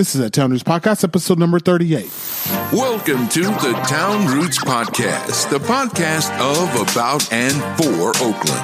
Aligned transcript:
This 0.00 0.14
is 0.14 0.22
a 0.22 0.30
Town 0.30 0.50
Roots 0.50 0.62
Podcast, 0.62 1.04
episode 1.04 1.38
number 1.38 1.58
38. 1.58 2.10
Welcome 2.72 3.28
to 3.28 3.42
the 3.42 3.78
Town 3.86 4.34
Roots 4.34 4.58
Podcast, 4.58 5.50
the 5.50 5.58
podcast 5.58 6.30
of, 6.40 6.90
about, 6.90 7.30
and 7.30 7.52
for 7.76 8.08
Oakland. 8.24 8.62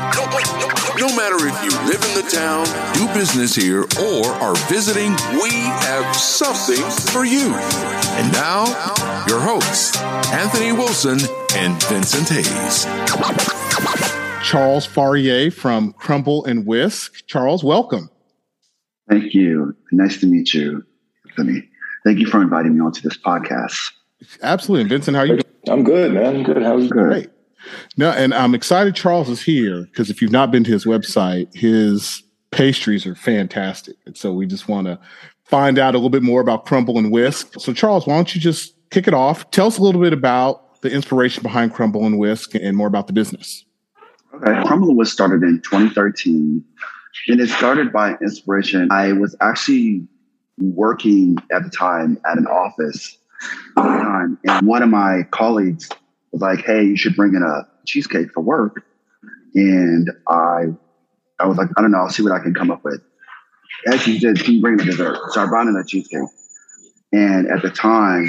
No 0.98 1.14
matter 1.14 1.36
if 1.46 1.62
you 1.62 1.78
live 1.84 2.02
in 2.02 2.14
the 2.14 2.26
town, 2.32 2.64
do 2.94 3.06
business 3.12 3.54
here, 3.54 3.82
or 4.00 4.28
are 4.40 4.56
visiting, 4.70 5.10
we 5.34 5.50
have 5.50 6.16
something 6.16 6.82
for 7.12 7.26
you. 7.26 7.52
And 7.52 8.32
now, 8.32 8.64
your 9.28 9.40
hosts, 9.40 9.94
Anthony 10.32 10.72
Wilson 10.72 11.18
and 11.54 11.82
Vincent 11.82 12.30
Hayes. 12.30 12.86
Charles 14.42 14.86
Farrier 14.86 15.50
from 15.50 15.92
Crumble 15.92 16.46
and 16.46 16.64
Whisk. 16.64 17.26
Charles, 17.26 17.62
welcome. 17.62 18.08
Thank 19.10 19.34
you. 19.34 19.76
Nice 19.92 20.18
to 20.20 20.26
meet 20.26 20.54
you, 20.54 20.82
Anthony. 21.36 21.68
Thank 22.04 22.18
you 22.18 22.26
for 22.26 22.40
inviting 22.40 22.74
me 22.74 22.80
onto 22.80 23.00
this 23.00 23.16
podcast. 23.16 23.92
Absolutely. 24.42 24.82
And 24.82 24.90
Vincent, 24.90 25.16
how 25.16 25.22
are 25.22 25.26
you 25.26 25.32
doing? 25.34 25.54
I'm 25.68 25.84
good, 25.84 26.12
man. 26.12 26.36
I'm 26.36 26.42
good. 26.42 26.62
How 26.62 26.76
are 26.76 26.78
you? 26.78 26.88
Good. 26.88 27.08
Great. 27.08 27.30
No, 27.96 28.10
and 28.10 28.32
I'm 28.32 28.54
excited 28.54 28.94
Charles 28.94 29.28
is 29.28 29.42
here 29.42 29.86
because 29.86 30.08
if 30.08 30.22
you've 30.22 30.30
not 30.30 30.52
been 30.52 30.62
to 30.64 30.70
his 30.70 30.84
website, 30.84 31.52
his 31.54 32.22
pastries 32.52 33.06
are 33.06 33.16
fantastic. 33.16 33.96
And 34.06 34.16
so 34.16 34.32
we 34.32 34.46
just 34.46 34.68
want 34.68 34.86
to 34.86 35.00
find 35.44 35.78
out 35.78 35.94
a 35.94 35.98
little 35.98 36.10
bit 36.10 36.22
more 36.22 36.40
about 36.40 36.64
Crumble 36.64 36.96
and 36.96 37.10
Whisk. 37.10 37.58
So, 37.58 37.72
Charles, 37.72 38.06
why 38.06 38.14
don't 38.14 38.32
you 38.34 38.40
just 38.40 38.74
kick 38.90 39.08
it 39.08 39.14
off? 39.14 39.50
Tell 39.50 39.66
us 39.66 39.78
a 39.78 39.82
little 39.82 40.00
bit 40.00 40.12
about 40.12 40.80
the 40.82 40.92
inspiration 40.92 41.42
behind 41.42 41.74
Crumble 41.74 42.06
and 42.06 42.18
Whisk 42.18 42.54
and 42.54 42.76
more 42.76 42.86
about 42.86 43.08
the 43.08 43.12
business. 43.12 43.64
Okay. 44.34 44.62
Crumble 44.64 44.94
was 44.94 45.10
started 45.10 45.42
in 45.42 45.60
2013, 45.62 46.64
and 47.28 47.40
it 47.40 47.48
started 47.48 47.92
by 47.92 48.14
inspiration. 48.22 48.88
I 48.92 49.12
was 49.12 49.34
actually 49.40 50.06
working 50.58 51.36
at 51.52 51.62
the 51.64 51.70
time 51.70 52.18
at 52.30 52.38
an 52.38 52.46
office 52.46 53.18
at 53.76 53.82
the 53.82 54.02
time, 54.02 54.38
and 54.44 54.66
one 54.66 54.82
of 54.82 54.88
my 54.88 55.22
colleagues 55.30 55.88
was 56.32 56.40
like, 56.42 56.64
"Hey, 56.64 56.84
you 56.84 56.96
should 56.96 57.16
bring 57.16 57.34
in 57.34 57.42
a 57.42 57.66
cheesecake 57.86 58.32
for 58.32 58.40
work." 58.40 58.84
And 59.54 60.10
I, 60.28 60.66
I 61.38 61.46
was 61.46 61.56
like, 61.56 61.68
"I 61.76 61.82
don't 61.82 61.90
know. 61.90 61.98
I'll 61.98 62.10
see 62.10 62.22
what 62.22 62.32
I 62.32 62.38
can 62.38 62.54
come 62.54 62.70
up 62.70 62.84
with." 62.84 63.00
As 63.86 64.04
he 64.04 64.18
did, 64.18 64.42
can 64.42 64.54
you 64.54 64.60
bring 64.60 64.76
the 64.76 64.84
dessert? 64.84 65.18
So 65.30 65.42
I 65.42 65.46
brought 65.46 65.66
in 65.66 65.76
a 65.76 65.84
cheesecake, 65.84 66.28
and 67.12 67.48
at 67.48 67.62
the 67.62 67.70
time, 67.70 68.28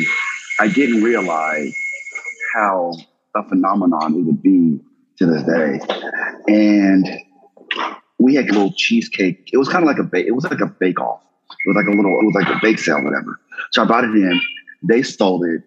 I 0.59 0.67
didn't 0.67 1.03
realize 1.03 1.73
how 2.53 2.93
a 3.35 3.47
phenomenon 3.47 4.15
it 4.15 4.23
would 4.23 4.41
be 4.41 4.79
to 5.17 5.25
this 5.25 5.43
day. 5.43 5.79
And 6.47 7.07
we 8.19 8.35
had 8.35 8.49
a 8.49 8.53
little 8.53 8.73
cheesecake. 8.75 9.49
It 9.53 9.57
was 9.57 9.69
kind 9.69 9.83
of 9.83 9.87
like 9.87 9.99
a 9.99 10.03
bake. 10.03 10.25
It 10.25 10.31
was 10.31 10.43
like 10.43 10.59
a 10.59 10.65
bake 10.65 10.99
off. 10.99 11.21
It 11.67 11.71
was 11.71 11.75
like 11.75 11.93
a 11.93 11.97
little. 11.97 12.17
It 12.21 12.25
was 12.25 12.33
like 12.33 12.47
a 12.47 12.59
bake 12.61 12.79
sale, 12.79 13.03
whatever. 13.03 13.41
So 13.71 13.83
I 13.83 13.85
brought 13.85 14.05
it 14.05 14.11
in. 14.11 14.41
They 14.83 15.03
sold 15.03 15.43
it, 15.43 15.61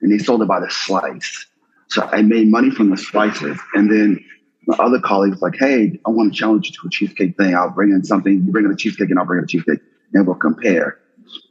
and 0.00 0.12
they 0.12 0.18
sold 0.18 0.40
it 0.40 0.46
by 0.46 0.60
the 0.60 0.70
slice. 0.70 1.46
So 1.88 2.08
I 2.12 2.22
made 2.22 2.48
money 2.48 2.70
from 2.70 2.90
the 2.90 2.96
slices, 2.96 3.58
and 3.74 3.90
then 3.90 4.24
my 4.68 4.76
other 4.76 5.00
colleagues 5.00 5.42
like, 5.42 5.56
"Hey, 5.56 5.98
I 6.06 6.10
want 6.10 6.32
to 6.32 6.38
challenge 6.38 6.68
you 6.68 6.72
to 6.80 6.86
a 6.86 6.90
cheesecake 6.90 7.36
thing. 7.36 7.56
I'll 7.56 7.70
bring 7.70 7.90
in 7.90 8.04
something. 8.04 8.34
You 8.34 8.52
bring 8.52 8.66
in 8.66 8.70
a 8.70 8.76
cheesecake, 8.76 9.10
and 9.10 9.18
I'll 9.18 9.24
bring 9.24 9.38
in 9.38 9.44
a 9.44 9.48
cheesecake, 9.48 9.80
and 10.14 10.24
we'll 10.24 10.36
compare." 10.36 10.98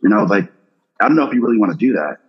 And 0.03 0.13
I 0.13 0.21
was 0.21 0.29
like, 0.29 0.49
"I 1.01 1.09
don't 1.09 1.17
know 1.17 1.27
if 1.27 1.33
you 1.33 1.43
really 1.45 1.57
want 1.57 1.73
to 1.73 1.77
do 1.77 1.91
that." 1.91 2.19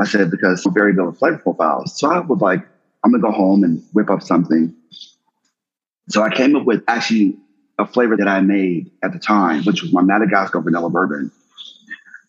I 0.00 0.06
said 0.06 0.30
because 0.30 0.64
we're 0.64 0.72
very 0.72 0.94
good 0.94 1.04
with 1.04 1.18
flavor 1.18 1.36
profiles. 1.36 1.98
So 1.98 2.10
I 2.10 2.20
was 2.20 2.40
like, 2.40 2.66
I'm 3.04 3.10
gonna 3.10 3.22
go 3.22 3.30
home 3.30 3.62
and 3.62 3.82
whip 3.92 4.08
up 4.08 4.22
something. 4.22 4.74
So 6.08 6.22
I 6.22 6.34
came 6.34 6.56
up 6.56 6.64
with 6.64 6.82
actually 6.88 7.36
a 7.78 7.86
flavor 7.86 8.16
that 8.16 8.28
I 8.28 8.40
made 8.40 8.90
at 9.02 9.12
the 9.12 9.18
time, 9.18 9.62
which 9.64 9.82
was 9.82 9.92
my 9.92 10.02
Madagascar 10.02 10.60
vanilla 10.60 10.90
bourbon, 10.90 11.30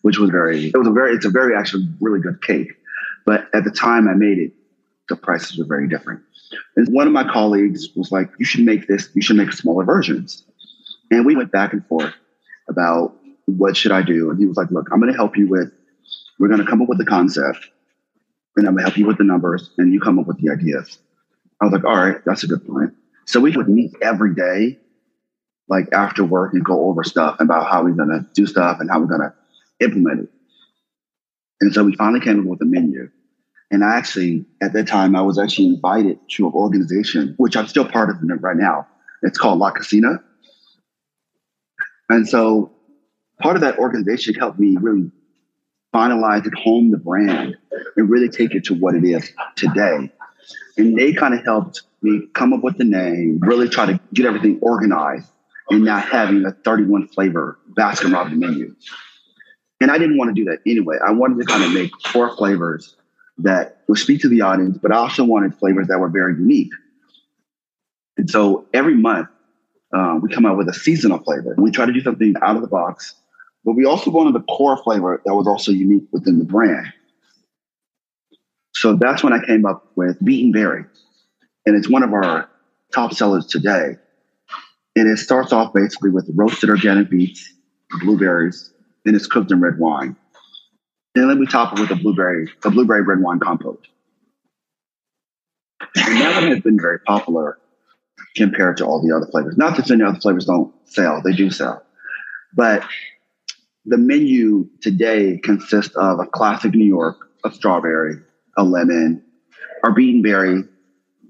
which 0.02 0.18
was 0.18 0.30
very, 0.30 0.66
it 0.66 0.76
was 0.76 0.86
a 0.86 0.92
very, 0.92 1.14
it's 1.14 1.26
a 1.26 1.30
very 1.30 1.56
actually 1.56 1.88
really 2.00 2.20
good 2.20 2.42
cake. 2.42 2.72
But 3.26 3.48
at 3.54 3.64
the 3.64 3.70
time 3.70 4.08
I 4.08 4.14
made 4.14 4.38
it, 4.38 4.52
the 5.08 5.16
prices 5.16 5.58
were 5.58 5.64
very 5.64 5.88
different. 5.88 6.22
And 6.76 6.88
one 6.92 7.06
of 7.06 7.12
my 7.12 7.24
colleagues 7.30 7.88
was 7.96 8.10
like, 8.12 8.30
you 8.38 8.44
should 8.44 8.64
make 8.64 8.86
this, 8.86 9.10
you 9.14 9.22
should 9.22 9.36
make 9.36 9.52
smaller 9.52 9.84
versions. 9.84 10.44
And 11.10 11.26
we 11.26 11.36
went 11.36 11.50
back 11.52 11.72
and 11.72 11.84
forth 11.86 12.14
about 12.68 13.16
what 13.46 13.76
should 13.76 13.92
I 13.92 14.02
do. 14.02 14.30
And 14.30 14.38
he 14.38 14.46
was 14.46 14.56
like, 14.56 14.70
look, 14.70 14.88
I'm 14.92 15.00
going 15.00 15.12
to 15.12 15.16
help 15.16 15.36
you 15.36 15.48
with, 15.48 15.72
we're 16.38 16.48
going 16.48 16.60
to 16.60 16.66
come 16.66 16.80
up 16.80 16.88
with 16.88 16.98
the 16.98 17.04
concept 17.04 17.68
and 18.56 18.66
I'm 18.66 18.74
going 18.74 18.84
to 18.84 18.90
help 18.90 18.98
you 18.98 19.06
with 19.06 19.18
the 19.18 19.24
numbers 19.24 19.70
and 19.78 19.92
you 19.92 20.00
come 20.00 20.18
up 20.18 20.26
with 20.26 20.40
the 20.40 20.50
ideas. 20.50 20.98
I 21.60 21.66
was 21.66 21.72
like, 21.72 21.84
all 21.84 21.96
right, 21.96 22.16
that's 22.24 22.44
a 22.44 22.46
good 22.46 22.64
plan. 22.64 22.94
So 23.26 23.40
we 23.40 23.56
would 23.56 23.68
meet 23.68 23.92
every 24.00 24.34
day, 24.34 24.78
like 25.70 25.88
after 25.92 26.24
work 26.24 26.52
and 26.52 26.64
go 26.64 26.88
over 26.88 27.04
stuff 27.04 27.36
about 27.38 27.70
how 27.70 27.84
we're 27.84 27.94
to 27.94 28.26
do 28.34 28.44
stuff 28.46 28.78
and 28.80 28.90
how 28.90 29.00
we're 29.00 29.06
to 29.16 29.32
implement 29.78 30.24
it. 30.24 30.28
And 31.60 31.72
so 31.72 31.84
we 31.84 31.94
finally 31.94 32.20
came 32.20 32.40
up 32.40 32.46
with 32.46 32.60
a 32.60 32.64
menu. 32.64 33.08
And 33.70 33.84
I 33.84 33.96
actually, 33.96 34.46
at 34.60 34.72
that 34.72 34.88
time, 34.88 35.14
I 35.14 35.22
was 35.22 35.38
actually 35.38 35.68
invited 35.68 36.18
to 36.32 36.46
an 36.48 36.52
organization, 36.52 37.34
which 37.36 37.56
I'm 37.56 37.68
still 37.68 37.84
part 37.84 38.10
of 38.10 38.16
right 38.40 38.56
now. 38.56 38.88
It's 39.22 39.38
called 39.38 39.60
La 39.60 39.70
Cocina. 39.70 40.20
And 42.08 42.28
so 42.28 42.72
part 43.40 43.54
of 43.54 43.62
that 43.62 43.78
organization 43.78 44.34
helped 44.34 44.58
me 44.58 44.76
really 44.80 45.12
finalize 45.94 46.44
and 46.44 46.54
hone 46.58 46.90
the 46.90 46.98
brand 46.98 47.56
and 47.96 48.10
really 48.10 48.28
take 48.28 48.56
it 48.56 48.64
to 48.64 48.74
what 48.74 48.96
it 48.96 49.04
is 49.04 49.30
today. 49.54 50.10
And 50.76 50.98
they 50.98 51.12
kind 51.12 51.34
of 51.34 51.44
helped 51.44 51.82
me 52.02 52.26
come 52.34 52.52
up 52.52 52.64
with 52.64 52.76
the 52.76 52.84
name, 52.84 53.38
really 53.40 53.68
try 53.68 53.86
to 53.86 54.00
get 54.12 54.26
everything 54.26 54.58
organized 54.62 55.30
and 55.70 55.84
not 55.84 56.06
having 56.06 56.44
a 56.44 56.52
31 56.52 57.08
flavor 57.08 57.58
Baskin 57.76 58.12
Robbins 58.12 58.40
menu. 58.40 58.74
And 59.80 59.90
I 59.90 59.98
didn't 59.98 60.18
want 60.18 60.34
to 60.34 60.34
do 60.34 60.44
that 60.50 60.58
anyway. 60.66 60.96
I 61.04 61.12
wanted 61.12 61.38
to 61.38 61.44
kind 61.44 61.64
of 61.64 61.72
make 61.72 61.90
four 62.08 62.36
flavors 62.36 62.96
that 63.38 63.82
would 63.88 63.98
speak 63.98 64.20
to 64.22 64.28
the 64.28 64.42
audience, 64.42 64.78
but 64.78 64.92
I 64.92 64.96
also 64.96 65.24
wanted 65.24 65.54
flavors 65.54 65.88
that 65.88 65.98
were 65.98 66.08
very 66.08 66.34
unique. 66.34 66.72
And 68.18 68.28
so 68.28 68.66
every 68.74 68.94
month, 68.94 69.28
uh, 69.94 70.18
we 70.20 70.28
come 70.28 70.44
out 70.44 70.58
with 70.58 70.68
a 70.68 70.74
seasonal 70.74 71.18
flavor. 71.18 71.54
We 71.56 71.70
try 71.70 71.86
to 71.86 71.92
do 71.92 72.00
something 72.00 72.34
out 72.42 72.56
of 72.56 72.62
the 72.62 72.68
box, 72.68 73.14
but 73.64 73.72
we 73.72 73.84
also 73.84 74.10
wanted 74.10 74.34
the 74.34 74.42
core 74.42 74.76
flavor 74.82 75.22
that 75.24 75.34
was 75.34 75.46
also 75.46 75.72
unique 75.72 76.04
within 76.12 76.38
the 76.38 76.44
brand. 76.44 76.92
So 78.74 78.94
that's 78.94 79.24
when 79.24 79.32
I 79.32 79.44
came 79.44 79.64
up 79.64 79.90
with 79.96 80.22
Beaten 80.24 80.52
Berry. 80.52 80.84
And 81.66 81.76
it's 81.76 81.88
one 81.88 82.02
of 82.02 82.12
our 82.12 82.48
top 82.92 83.14
sellers 83.14 83.46
today. 83.46 83.96
And 84.96 85.08
it 85.08 85.18
starts 85.18 85.52
off 85.52 85.72
basically 85.72 86.10
with 86.10 86.28
roasted 86.34 86.68
organic 86.68 87.10
beets, 87.10 87.52
blueberries, 88.00 88.72
and 89.06 89.14
it's 89.14 89.26
cooked 89.26 89.50
in 89.50 89.60
red 89.60 89.78
wine. 89.78 90.16
And 91.14 91.28
then 91.28 91.38
we 91.38 91.46
top 91.46 91.72
it 91.72 91.80
with 91.80 91.90
a 91.90 91.96
blueberry, 91.96 92.48
a 92.64 92.70
blueberry 92.70 93.02
red 93.02 93.20
wine 93.20 93.40
compote. 93.40 93.86
And 95.96 96.20
that 96.20 96.42
one 96.42 96.52
has 96.52 96.60
been 96.60 96.78
very 96.78 96.98
popular 97.00 97.58
compared 98.36 98.76
to 98.76 98.84
all 98.84 99.06
the 99.06 99.14
other 99.14 99.26
flavors. 99.26 99.56
Not 99.56 99.76
that 99.76 99.90
any 99.90 100.02
other 100.02 100.20
flavors 100.20 100.46
don't 100.46 100.72
sell, 100.84 101.20
they 101.24 101.32
do 101.32 101.50
sell. 101.50 101.84
But 102.54 102.84
the 103.84 103.96
menu 103.96 104.68
today 104.80 105.38
consists 105.38 105.96
of 105.96 106.20
a 106.20 106.26
classic 106.26 106.74
New 106.74 106.86
York, 106.86 107.16
a 107.44 107.50
strawberry, 107.50 108.16
a 108.56 108.64
lemon, 108.64 109.22
our 109.82 109.92
beaten 109.92 110.22
berry, 110.22 110.64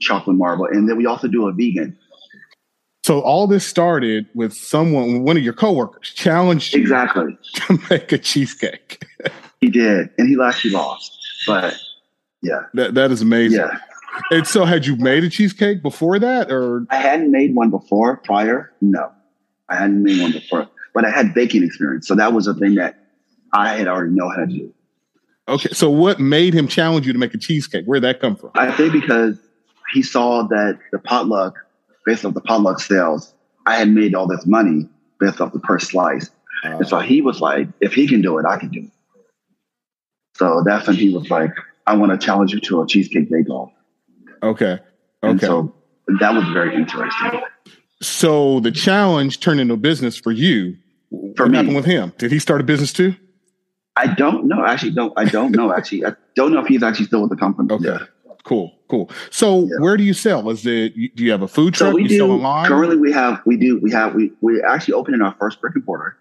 chocolate 0.00 0.37
marble, 0.37 0.66
and 0.66 0.88
then 0.88 0.97
we 0.97 1.06
also 1.06 1.28
do 1.28 1.47
a 1.47 1.53
vegan. 1.53 1.97
So 3.10 3.22
all 3.22 3.48
this 3.48 3.66
started 3.66 4.28
with 4.37 4.53
someone, 4.53 5.25
one 5.25 5.37
of 5.37 5.43
your 5.43 5.53
coworkers, 5.53 6.10
challenged 6.10 6.72
you 6.75 6.81
Exactly. 6.81 7.37
to 7.54 7.76
make 7.91 8.12
a 8.12 8.19
cheesecake. 8.19 9.04
He 9.60 9.69
did, 9.69 10.10
and 10.16 10.28
he 10.28 10.37
actually 10.41 10.71
lost. 10.75 11.19
But 11.44 11.75
yeah, 12.41 12.66
That 12.75 12.94
that 12.94 13.10
is 13.10 13.21
amazing. 13.21 13.59
yeah. 13.59 13.78
And 14.31 14.47
so, 14.47 14.65
had 14.65 14.87
you 14.87 14.94
made 14.94 15.25
a 15.25 15.28
cheesecake 15.28 15.82
before 15.82 16.21
that, 16.21 16.53
or 16.53 16.87
I 16.88 16.98
hadn't 16.98 17.32
made 17.32 17.53
one 17.56 17.71
before 17.71 18.19
prior. 18.19 18.71
No, 18.81 19.10
I 19.69 19.75
hadn't 19.75 20.04
made 20.04 20.22
one 20.22 20.31
before, 20.31 20.69
but 20.94 21.04
I 21.04 21.10
had 21.10 21.34
baking 21.34 21.65
experience, 21.65 22.06
so 22.06 22.15
that 22.15 22.32
was 22.32 22.47
a 22.47 22.54
thing 22.54 22.77
that 22.77 22.94
I 23.53 23.75
had 23.75 23.88
already 23.88 24.12
know 24.15 24.28
how 24.28 24.37
to 24.37 24.47
do. 24.47 24.72
okay? 25.48 25.71
So, 25.72 25.91
what 25.91 26.21
made 26.21 26.54
him 26.54 26.68
challenge 26.68 27.09
you 27.09 27.13
to 27.13 27.18
make 27.18 27.34
a 27.34 27.39
cheesecake? 27.39 27.86
Where'd 27.86 28.04
that 28.04 28.21
come 28.21 28.36
from? 28.36 28.53
I 28.54 28.71
think 28.71 28.92
because 28.92 29.36
he 29.92 30.01
saw 30.03 30.45
that 30.47 30.78
the 30.92 31.01
potluck, 31.01 31.56
based 32.07 32.25
off 32.25 32.35
the 32.35 32.41
potluck 32.41 32.81
sales, 32.81 33.35
I 33.67 33.77
had 33.77 33.89
made 33.89 34.15
all 34.15 34.27
this 34.27 34.47
money 34.47 34.89
based 35.19 35.41
off 35.41 35.53
the 35.53 35.61
per 35.61 35.79
slice. 35.79 36.31
and 36.65 36.87
so 36.87 36.99
uh-huh. 36.99 37.07
he 37.07 37.23
was 37.23 37.41
like, 37.41 37.69
if 37.81 37.95
he 37.95 38.07
can 38.07 38.23
do 38.23 38.39
it, 38.39 38.47
I 38.47 38.59
can 38.59 38.71
do 38.71 38.81
it. 38.81 38.91
So 40.37 40.63
that's 40.65 40.87
when 40.87 40.97
he 40.97 41.11
was 41.11 41.31
like, 41.31 41.53
I 41.87 41.97
want 41.97 42.19
to 42.19 42.25
challenge 42.25 42.53
you 42.53 42.61
to 42.61 42.83
a 42.83 42.87
cheesecake 42.87 43.31
bake 43.31 43.51
off. 43.51 43.71
okay, 44.43 44.79
And 45.23 45.39
okay. 45.39 45.47
so 45.47 45.75
that 46.21 46.35
was 46.35 46.45
very 46.53 46.75
interesting. 46.75 47.41
So 48.03 48.61
the 48.61 48.71
challenge 48.71 49.41
turned 49.41 49.61
into 49.61 49.75
a 49.75 49.77
business 49.77 50.17
for 50.17 50.33
you. 50.33 50.77
For 51.37 51.45
what 51.45 51.51
me. 51.51 51.57
happened 51.57 51.77
with 51.77 51.85
him? 51.85 52.13
Did 52.19 52.33
he 52.33 52.39
start 52.39 52.61
a 52.61 52.65
business 52.65 52.93
too? 52.93 53.15
I 53.97 54.07
don't 54.07 54.47
know. 54.47 54.65
Actually, 54.65 54.93
don't 54.93 55.13
I 55.17 55.25
don't 55.25 55.51
know. 55.53 55.75
Actually, 55.75 56.07
I 56.07 56.15
don't 56.37 56.53
know 56.53 56.61
if 56.61 56.69
he's 56.69 56.83
actually 56.83 57.07
still 57.07 57.21
with 57.21 57.31
the 57.31 57.37
company. 57.37 57.69
Okay. 57.71 57.85
Yeah. 57.85 58.07
Cool, 58.51 58.75
cool. 58.89 59.09
So 59.31 59.61
Yeah. 59.61 59.77
where 59.79 59.97
do 59.97 60.03
you 60.03 60.13
sell? 60.13 60.51
Is 60.51 60.67
it 60.67 60.93
do 61.15 61.23
you 61.25 61.31
have 61.31 61.43
a 61.43 61.47
food 61.49 61.75
truck? 61.75 61.93
So 61.93 61.95
we 61.95 62.03
you 62.03 62.09
do 62.09 62.17
sell 62.17 62.33
online? 62.33 62.67
currently. 62.67 62.97
We 62.97 63.13
have 63.13 63.41
we 63.47 63.57
do 63.57 63.79
we 63.81 63.93
have 63.93 64.13
we 64.17 64.33
we 64.41 64.61
actually 64.61 64.95
opening 64.95 65.23
our 65.23 65.37
first 65.39 65.61
brick 65.61 65.77
and 65.77 65.87
mortar 65.87 66.17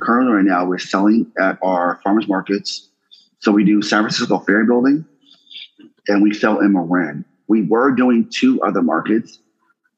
Currently, 0.00 0.32
right 0.32 0.44
now, 0.44 0.64
we're 0.64 0.78
selling 0.78 1.30
at 1.38 1.56
our 1.62 2.00
farmers 2.02 2.26
markets. 2.26 2.88
So 3.38 3.52
we 3.52 3.64
do 3.64 3.80
San 3.80 4.02
Francisco 4.02 4.40
Ferry 4.40 4.66
Building, 4.66 5.04
and 6.08 6.20
we 6.20 6.34
sell 6.34 6.58
in 6.58 6.72
Marin. 6.72 7.24
We 7.46 7.62
were 7.62 7.92
doing 7.92 8.28
two 8.28 8.60
other 8.62 8.82
markets, 8.82 9.38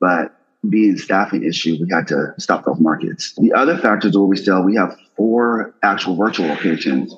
but 0.00 0.36
being 0.68 0.98
staffing 0.98 1.44
issue, 1.44 1.78
we 1.80 1.88
had 1.90 2.06
to 2.08 2.34
stop 2.38 2.66
those 2.66 2.78
markets. 2.80 3.32
The 3.36 3.54
other 3.54 3.78
factors 3.78 4.18
where 4.18 4.26
we 4.26 4.36
sell, 4.36 4.62
we 4.62 4.74
have 4.76 4.98
four 5.16 5.74
actual 5.82 6.16
virtual 6.16 6.48
locations. 6.48 7.14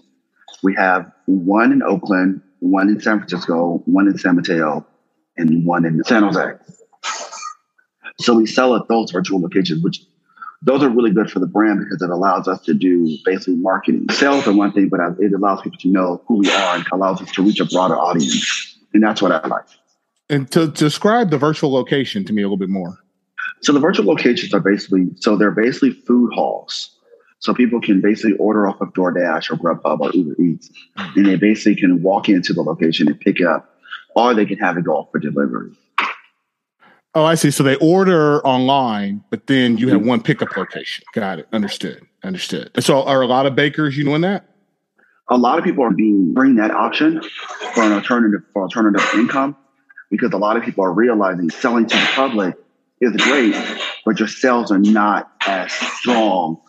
We 0.63 0.75
have 0.75 1.11
one 1.27 1.73
in 1.73 1.83
Oakland, 1.83 2.43
one 2.63 2.89
in 2.89 3.01
San 3.01 3.19
Francisco, 3.19 3.83
one 3.87 4.07
in 4.07 4.17
San 4.17 4.37
Mateo, 4.37 4.87
and 5.37 5.67
one 5.67 5.85
in 5.85 6.03
San 6.05 6.23
Jose. 6.23 6.53
So 8.21 8.35
we 8.35 8.47
sell 8.47 8.77
at 8.77 8.87
those 8.89 9.11
virtual 9.11 9.41
locations, 9.41 9.83
which 9.83 10.05
those 10.63 10.81
are 10.83 10.89
really 10.89 11.11
good 11.11 11.29
for 11.29 11.41
the 11.41 11.47
brand 11.47 11.81
because 11.81 12.01
it 12.03 12.11
allows 12.11 12.47
us 12.47 12.61
to 12.63 12.75
do 12.75 13.19
basically 13.25 13.57
marketing. 13.57 14.07
Sales 14.13 14.47
are 14.47 14.53
one 14.53 14.73
thing, 14.73 14.89
but 14.89 15.01
it 15.19 15.33
allows 15.33 15.61
people 15.63 15.79
to 15.81 15.89
know 15.89 16.23
who 16.29 16.39
we 16.39 16.51
are 16.53 16.77
and 16.77 16.87
allows 16.93 17.21
us 17.21 17.33
to 17.33 17.43
reach 17.43 17.59
a 17.59 17.65
broader 17.65 17.97
audience. 17.97 18.79
And 18.95 19.03
that's 19.03 19.21
what 19.21 19.33
I 19.33 19.45
like. 19.49 19.67
And 20.31 20.49
to, 20.53 20.67
to 20.67 20.73
describe 20.73 21.31
the 21.31 21.39
virtual 21.39 21.73
location 21.73 22.25
to 22.27 22.33
me 22.33 22.43
a 22.43 22.45
little 22.45 22.57
bit 22.57 22.69
more. 22.69 22.97
So 23.63 23.73
the 23.73 23.81
virtual 23.81 24.07
locations 24.07 24.55
are 24.55 24.61
basically 24.61 25.09
so 25.17 25.37
they're 25.37 25.51
basically 25.51 25.93
food 25.93 26.33
halls. 26.33 26.97
So 27.43 27.53
people 27.53 27.81
can 27.81 28.01
basically 28.01 28.37
order 28.37 28.69
off 28.69 28.81
of 28.81 28.93
DoorDash 28.93 29.51
or 29.51 29.57
Grubhub 29.57 29.99
or 29.99 30.13
Uber 30.13 30.41
Eats, 30.41 30.71
and 31.17 31.27
they 31.27 31.35
basically 31.35 31.75
can 31.75 32.01
walk 32.01 32.29
into 32.29 32.53
the 32.53 32.63
location 32.63 33.09
and 33.09 33.19
pick 33.19 33.41
up, 33.41 33.69
or 34.15 34.33
they 34.33 34.47
can 34.47 34.59
have 34.59 34.79
it 34.79 34.85
go 34.85 34.93
off 34.93 35.09
for 35.11 35.19
delivery. 35.19 35.73
Oh, 37.17 37.25
I 37.25 37.35
see. 37.35 37.51
So 37.51 37.65
they 37.65 37.75
order 37.77 38.41
online, 38.47 39.25
but 39.29 39.49
then 39.49 39.77
you 39.77 39.89
have 39.89 39.99
mm-hmm. 39.99 40.09
one 40.09 40.23
pickup 40.23 40.57
location. 40.57 41.05
Got 41.15 41.41
it. 41.41 41.49
Understood. 41.53 42.07
Understood. 42.23 42.71
So 42.79 43.03
are 43.03 43.23
a 43.23 43.27
lot 43.27 43.47
of 43.47 43.57
bakers 43.57 43.99
you 43.99 44.05
doing 44.05 44.21
that? 44.21 44.49
A 45.29 45.37
lot 45.37 45.59
of 45.59 45.65
people 45.65 45.83
are 45.83 45.91
being 45.91 46.33
bring 46.33 46.55
that 46.57 46.71
option 46.71 47.23
for 47.75 47.83
an 47.83 47.91
alternative 47.91 48.43
for 48.53 48.63
alternative 48.63 49.05
income 49.15 49.57
because 50.13 50.33
a 50.33 50.39
lot 50.39 50.57
of 50.57 50.63
people 50.63 50.85
are 50.85 50.93
realizing 50.93 51.51
selling 51.51 51.87
to 51.87 51.97
the 51.97 52.09
public 52.15 52.55
is 53.01 53.17
great, 53.17 53.57
but 54.07 54.21
your 54.21 54.29
sales 54.29 54.71
are 54.71 54.79
not 54.79 55.33
as 55.45 55.73
strong 55.73 56.61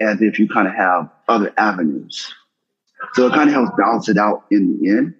as 0.00 0.20
if 0.20 0.38
you 0.38 0.48
kind 0.48 0.68
of 0.68 0.74
have 0.74 1.10
other 1.28 1.52
avenues. 1.56 2.32
So 3.14 3.26
it 3.26 3.32
kind 3.32 3.48
of 3.48 3.54
helps 3.54 3.72
balance 3.76 4.08
it 4.08 4.16
out 4.16 4.44
in 4.50 4.80
the 4.80 4.90
end. 4.90 5.14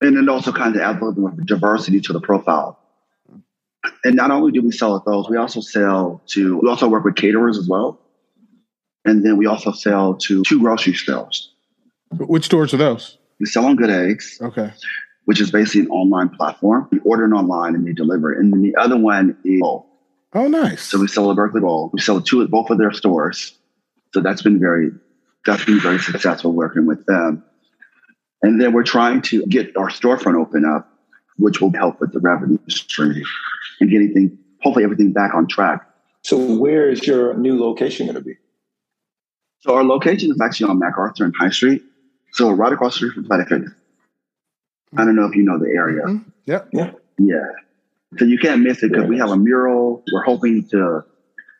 And 0.00 0.16
it 0.16 0.28
also 0.28 0.52
kind 0.52 0.76
of 0.76 0.82
adds 0.82 1.00
a 1.00 1.04
little 1.04 1.28
bit 1.28 1.40
of 1.40 1.46
diversity 1.46 2.00
to 2.02 2.12
the 2.12 2.20
profile. 2.20 2.78
And 4.04 4.14
not 4.14 4.30
only 4.30 4.52
do 4.52 4.62
we 4.62 4.72
sell 4.72 4.96
at 4.96 5.04
those, 5.04 5.28
we 5.28 5.36
also 5.36 5.60
sell 5.60 6.22
to, 6.28 6.58
we 6.58 6.68
also 6.68 6.88
work 6.88 7.04
with 7.04 7.16
caterers 7.16 7.58
as 7.58 7.68
well. 7.68 7.98
And 9.04 9.24
then 9.24 9.36
we 9.36 9.46
also 9.46 9.72
sell 9.72 10.14
to 10.14 10.42
two 10.42 10.60
grocery 10.60 10.94
stores. 10.94 11.52
Which 12.12 12.44
stores 12.44 12.74
are 12.74 12.78
those? 12.78 13.18
We 13.38 13.46
sell 13.46 13.66
on 13.66 13.76
Good 13.76 13.90
Eggs. 13.90 14.38
Okay 14.40 14.72
which 15.26 15.40
is 15.40 15.50
basically 15.50 15.82
an 15.82 15.88
online 15.88 16.28
platform. 16.30 16.88
We 16.90 17.00
order 17.00 17.24
it 17.26 17.32
online 17.32 17.74
and 17.74 17.86
they 17.86 17.92
deliver 17.92 18.32
it. 18.32 18.38
And 18.38 18.52
then 18.52 18.62
the 18.62 18.74
other 18.76 18.96
one 18.96 19.36
is. 19.44 19.60
Oh, 20.36 20.48
nice. 20.48 20.82
So 20.82 21.00
we 21.00 21.08
sell 21.08 21.30
a 21.30 21.34
Berkeley 21.34 21.62
Bowl. 21.62 21.88
We 21.94 22.00
sell 22.00 22.20
two 22.20 22.42
at 22.42 22.50
both 22.50 22.68
of 22.68 22.76
their 22.76 22.92
stores. 22.92 23.56
So 24.12 24.20
that's 24.20 24.42
been 24.42 24.60
very, 24.60 24.90
that's 25.46 25.64
been 25.64 25.80
very 25.80 25.98
successful 25.98 26.52
working 26.52 26.84
with 26.84 27.06
them. 27.06 27.42
And 28.42 28.60
then 28.60 28.74
we're 28.74 28.84
trying 28.84 29.22
to 29.22 29.46
get 29.46 29.74
our 29.78 29.88
storefront 29.88 30.38
open 30.38 30.66
up, 30.66 30.92
which 31.38 31.62
will 31.62 31.72
help 31.72 32.00
with 32.00 32.12
the 32.12 32.20
revenue 32.20 32.58
stream 32.68 33.24
and 33.80 33.90
getting 33.90 34.12
things, 34.12 34.32
hopefully 34.60 34.84
everything 34.84 35.12
back 35.14 35.34
on 35.34 35.48
track. 35.48 35.88
So 36.20 36.36
where 36.36 36.90
is 36.90 37.06
your 37.06 37.34
new 37.34 37.58
location 37.58 38.06
going 38.06 38.16
to 38.16 38.20
be? 38.22 38.34
So 39.60 39.74
our 39.74 39.84
location 39.84 40.30
is 40.30 40.38
actually 40.38 40.68
on 40.68 40.78
MacArthur 40.78 41.24
and 41.24 41.34
High 41.34 41.48
Street. 41.48 41.82
So 42.32 42.50
right 42.50 42.74
across 42.74 42.92
the 42.92 42.96
street 42.96 43.14
from 43.14 43.24
Planet 43.24 43.48
Fitness. 43.48 43.72
I 44.98 45.06
don't 45.06 45.16
know 45.16 45.24
if 45.24 45.34
you 45.34 45.44
know 45.44 45.58
the 45.58 45.70
area. 45.74 46.02
Mm-hmm. 46.02 46.28
Yeah. 46.44 46.60
Yeah. 46.72 46.90
Yeah. 47.18 47.46
So 48.18 48.24
you 48.24 48.38
can't 48.38 48.62
miss 48.62 48.82
it 48.82 48.92
because 48.92 49.06
we 49.08 49.18
have 49.18 49.30
a 49.30 49.36
mural. 49.36 50.02
We're 50.12 50.24
hoping 50.24 50.66
to, 50.68 51.04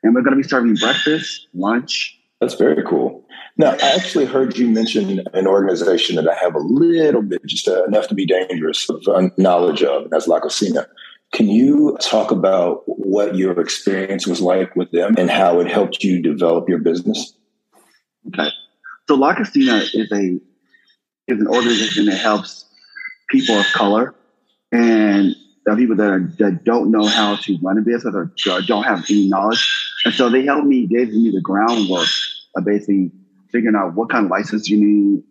and 0.03 0.15
we're 0.15 0.23
going 0.23 0.37
to 0.37 0.43
be 0.43 0.49
serving 0.49 0.77
breakfast, 0.77 1.49
lunch. 1.55 2.19
That's 2.41 2.55
very 2.55 2.83
cool. 2.85 3.25
Now, 3.57 3.73
I 3.73 3.95
actually 3.95 4.27
heard 4.27 4.59
you 4.59 4.69
mention 4.69 5.23
an 5.33 5.47
organization 5.47 6.17
that 6.17 6.29
I 6.29 6.35
have 6.35 6.55
a 6.55 6.59
little 6.59 7.23
bit, 7.23 7.45
just 7.47 7.67
uh, 7.67 7.85
enough 7.85 8.09
to 8.09 8.15
be 8.15 8.27
dangerous, 8.27 8.89
of 8.91 9.07
uh, 9.09 9.31
knowledge 9.39 9.83
of, 9.83 10.03
and 10.03 10.11
that's 10.11 10.29
La 10.29 10.41
Cocina. 10.41 10.87
Can 11.33 11.49
you 11.49 11.97
talk 12.01 12.31
about 12.31 12.83
what 12.87 13.35
your 13.35 13.59
experience 13.59 14.27
was 14.27 14.41
like 14.41 14.77
with 14.77 14.91
them 14.91 15.15
and 15.19 15.31
how 15.31 15.61
it 15.61 15.71
helped 15.71 16.05
you 16.05 16.23
develop 16.23 16.69
your 16.69 16.79
business? 16.79 17.35
Okay. 18.29 18.51
So 19.09 19.15
La 19.15 19.35
Cocina 19.35 19.83
is 19.95 20.11
a 20.13 20.39
is 21.29 21.41
an 21.41 21.49
organization 21.49 22.07
that 22.07 22.19
helps 22.19 22.67
people 23.29 23.59
of 23.59 23.67
color 23.73 24.15
and 24.71 25.35
people 25.75 25.97
that, 25.97 26.09
are, 26.09 26.33
that 26.39 26.63
don't 26.63 26.93
know 26.93 27.07
how 27.07 27.35
to 27.37 27.59
run 27.61 27.79
a 27.79 27.81
business 27.81 28.15
or 28.15 28.31
don't 28.63 28.85
have 28.85 29.05
any 29.11 29.27
knowledge. 29.29 29.93
And 30.05 30.15
so 30.15 30.29
they 30.29 30.45
helped 30.45 30.67
me, 30.67 30.87
gave 30.87 31.09
me 31.09 31.33
the 31.33 31.41
groundwork 31.41 32.07
of 32.55 32.65
basically 32.65 33.11
figuring 33.51 33.75
out 33.75 33.95
what 33.95 34.09
kind 34.11 34.27
of 34.27 34.31
license 34.31 34.69
you 34.69 34.77
need, 34.79 35.25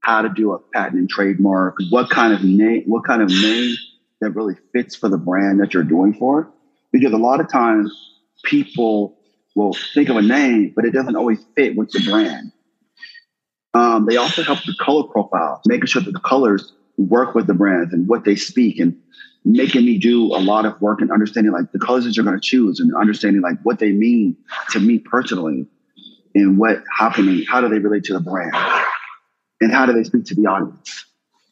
how 0.00 0.22
to 0.22 0.28
do 0.28 0.52
a 0.52 0.58
patent 0.58 0.98
and 0.98 1.08
trademark, 1.08 1.76
what 1.90 2.10
kind 2.10 2.32
of 2.32 2.44
name, 2.44 2.84
what 2.86 3.04
kind 3.04 3.22
of 3.22 3.28
name 3.28 3.74
that 4.20 4.30
really 4.30 4.54
fits 4.72 4.94
for 4.94 5.08
the 5.08 5.18
brand 5.18 5.60
that 5.60 5.74
you're 5.74 5.82
doing 5.82 6.14
for. 6.14 6.48
Because 6.92 7.12
a 7.12 7.18
lot 7.18 7.40
of 7.40 7.50
times 7.50 7.92
people 8.44 9.18
will 9.56 9.74
think 9.94 10.08
of 10.08 10.16
a 10.16 10.22
name, 10.22 10.72
but 10.76 10.84
it 10.84 10.92
doesn't 10.92 11.16
always 11.16 11.44
fit 11.56 11.76
with 11.76 11.90
the 11.90 12.00
brand. 12.08 12.52
Um, 13.74 14.06
they 14.06 14.16
also 14.16 14.42
help 14.42 14.62
the 14.64 14.74
color 14.80 15.04
profile, 15.04 15.60
making 15.66 15.86
sure 15.86 16.02
that 16.02 16.12
the 16.12 16.20
colors 16.20 16.72
work 16.98 17.34
with 17.34 17.46
the 17.46 17.54
brands 17.54 17.92
and 17.92 18.06
what 18.06 18.24
they 18.24 18.36
speak 18.36 18.78
and 18.78 18.96
making 19.44 19.84
me 19.84 19.98
do 19.98 20.26
a 20.34 20.38
lot 20.38 20.64
of 20.64 20.80
work 20.80 21.00
and 21.00 21.10
understanding 21.10 21.52
like 21.52 21.72
the 21.72 21.78
colors 21.78 22.04
that 22.04 22.16
you're 22.16 22.24
going 22.24 22.38
to 22.38 22.40
choose 22.40 22.78
and 22.78 22.94
understanding 22.94 23.42
like 23.42 23.56
what 23.62 23.78
they 23.78 23.92
mean 23.92 24.36
to 24.70 24.80
me 24.80 24.98
personally 24.98 25.66
and 26.34 26.58
what 26.58 26.82
happening, 26.96 27.44
how 27.48 27.60
do 27.60 27.68
they 27.68 27.78
relate 27.78 28.04
to 28.04 28.14
the 28.14 28.20
brand? 28.20 28.54
And 29.60 29.72
how 29.72 29.86
do 29.86 29.92
they 29.92 30.04
speak 30.04 30.24
to 30.26 30.34
the 30.34 30.46
audience? 30.46 31.04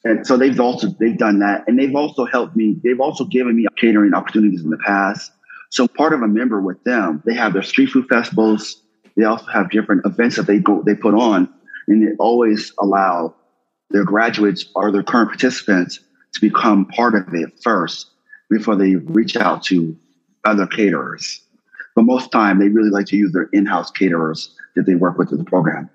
And 0.05 0.27
so 0.27 0.37
they've 0.37 0.59
also 0.59 0.89
they've 0.99 1.19
done 1.19 1.41
that. 1.41 1.65
And 1.67 1.79
they've 1.79 1.95
also 1.95 2.25
helped 2.25 2.57
me 2.57 2.77
they've 2.83 3.01
also 3.01 3.25
given 3.25 3.57
me 3.57 3.67
catering 3.77 4.15
opportunities 4.15 4.63
in 4.63 4.71
the 4.71 4.79
past. 4.79 5.31
So 5.71 5.87
part 5.87 6.13
of 6.13 6.23
a 6.23 6.29
member 6.29 6.61
with 6.61 6.83
them 6.85 7.23
they 7.27 7.35
have 7.35 7.53
their 7.53 7.63
street 7.63 7.91
food 7.91 8.07
festivals. 8.09 8.83
They 9.17 9.25
also 9.25 9.47
have 9.53 9.71
different 9.71 10.07
events 10.07 10.37
that 10.37 10.47
they 10.47 10.59
go 10.59 10.83
they 10.83 10.95
put 10.95 11.15
on. 11.15 11.53
And 11.87 12.07
they 12.07 12.13
always 12.19 12.73
allow 12.79 13.35
their 13.91 14.05
graduates 14.05 14.67
or 14.75 14.91
their 14.91 15.03
current 15.03 15.29
participants 15.29 16.01
to 16.33 16.41
become 16.41 16.87
part 16.87 17.15
of 17.15 17.35
it 17.35 17.53
first 17.63 18.11
before 18.49 18.77
they 18.77 18.97
reach 18.97 19.37
out 19.37 19.63
to 19.65 19.97
other 20.45 20.67
caterers. 20.67 21.43
But 21.95 22.03
most 22.03 22.31
time, 22.33 22.59
they 22.59 22.69
really 22.69 22.91
like 22.91 23.07
to 23.07 23.17
use 23.17 23.33
their 23.33 23.49
in-house 23.53 23.91
caterers 23.91 24.55
that 24.77 24.87
they 24.87 24.95
work 24.95 25.19
with 25.19 25.33
in 25.33 25.39
the 25.39 25.45
program 25.45 25.91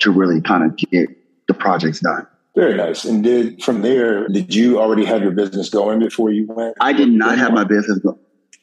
to 0.00 0.10
really 0.10 0.40
kind 0.40 0.64
of 0.64 0.76
get 0.76 1.08
the 1.46 1.54
projects 1.54 2.00
done. 2.00 2.26
Very 2.54 2.74
nice. 2.74 3.04
And 3.04 3.22
did 3.22 3.62
from 3.62 3.82
there, 3.82 4.26
did 4.28 4.54
you 4.54 4.80
already 4.80 5.04
have 5.04 5.22
your 5.22 5.30
business 5.30 5.68
going 5.68 6.00
before 6.00 6.30
you 6.30 6.46
went? 6.48 6.76
I 6.80 6.92
did 6.92 7.08
not 7.08 7.38
have 7.38 7.52
my 7.52 7.64
business. 7.64 7.98
Go- 7.98 8.18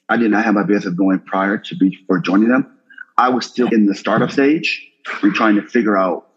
I 0.10 0.18
did 0.18 0.32
not 0.32 0.44
have 0.44 0.54
my 0.54 0.64
business 0.64 0.94
going 0.94 1.20
prior 1.20 1.58
to 1.58 1.76
before 1.76 2.20
joining 2.20 2.50
them. 2.50 2.78
I 3.18 3.30
was 3.30 3.46
still 3.46 3.70
in 3.70 3.86
the 3.86 3.96
startup 3.96 4.32
stage 4.32 4.86
and 5.22 5.34
trying 5.34 5.56
to 5.56 5.62
figure 5.62 5.98
out 5.98 6.28